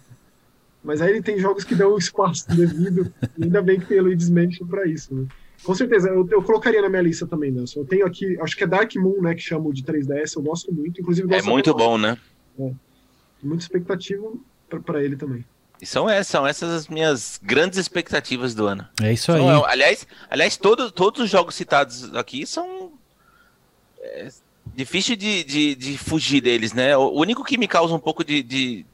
[0.82, 4.00] Mas aí ele tem jogos que dão o espaço devido, e ainda bem que tem
[4.00, 5.26] o Luigi's Mansion pra isso, né?
[5.64, 7.80] Com certeza, eu, eu colocaria na minha lista também, Nelson.
[7.80, 10.72] Eu tenho aqui, acho que é Dark Moon, né, que chamo de 3DS, eu gosto
[10.72, 12.16] muito, inclusive É gosto muito bom, né?
[13.42, 14.32] Muita expectativa
[14.68, 15.44] pra- pra ele também.
[15.80, 18.86] E são essas, são essas as minhas grandes expectativas do ano.
[19.02, 19.38] É isso aí.
[19.38, 22.92] São, aliás, aliás todos, todos os jogos citados aqui são.
[24.02, 24.28] É,
[24.74, 26.94] difícil de, de, de fugir deles, né?
[26.96, 28.84] O único que me causa um pouco de, de,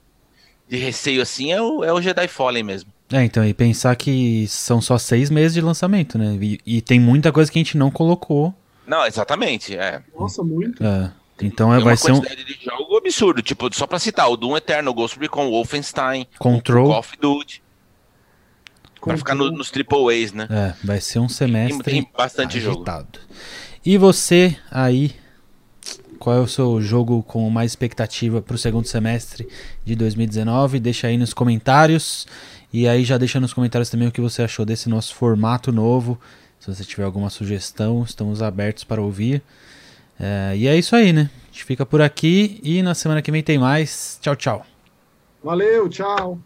[0.68, 2.92] de receio assim é o, é o Jedi Fallen mesmo.
[3.12, 6.36] É, então, e pensar que são só seis meses de lançamento, né?
[6.40, 8.52] E, e tem muita coisa que a gente não colocou.
[8.86, 9.76] Não, exatamente.
[9.76, 10.02] É.
[10.18, 10.82] Nossa, muito.
[10.84, 13.42] É, então é, Tem vai uma ser um de jogo absurdo.
[13.42, 16.88] Tipo, só pra citar, o Doom Eternal, Ghost Recon, Wolfenstein, Control.
[16.88, 17.62] Call of Duty.
[19.04, 20.48] Vai ficar no- nos Triple A's, né?
[20.50, 22.78] É, vai ser um Tem, semestre tem bastante jogo.
[22.78, 23.20] agitado.
[23.84, 25.14] E você aí,
[26.18, 29.46] qual é o seu jogo com mais expectativa para o segundo semestre
[29.84, 30.80] de 2019?
[30.80, 32.26] Deixa aí nos comentários.
[32.72, 36.20] E aí já deixa nos comentários também o que você achou desse nosso formato novo.
[36.58, 39.42] Se você tiver alguma sugestão, estamos abertos para ouvir.
[40.18, 41.30] É, e é isso aí, né?
[41.44, 44.18] A gente fica por aqui e na semana que vem tem mais.
[44.20, 44.66] Tchau, tchau.
[45.42, 46.38] Valeu, tchau.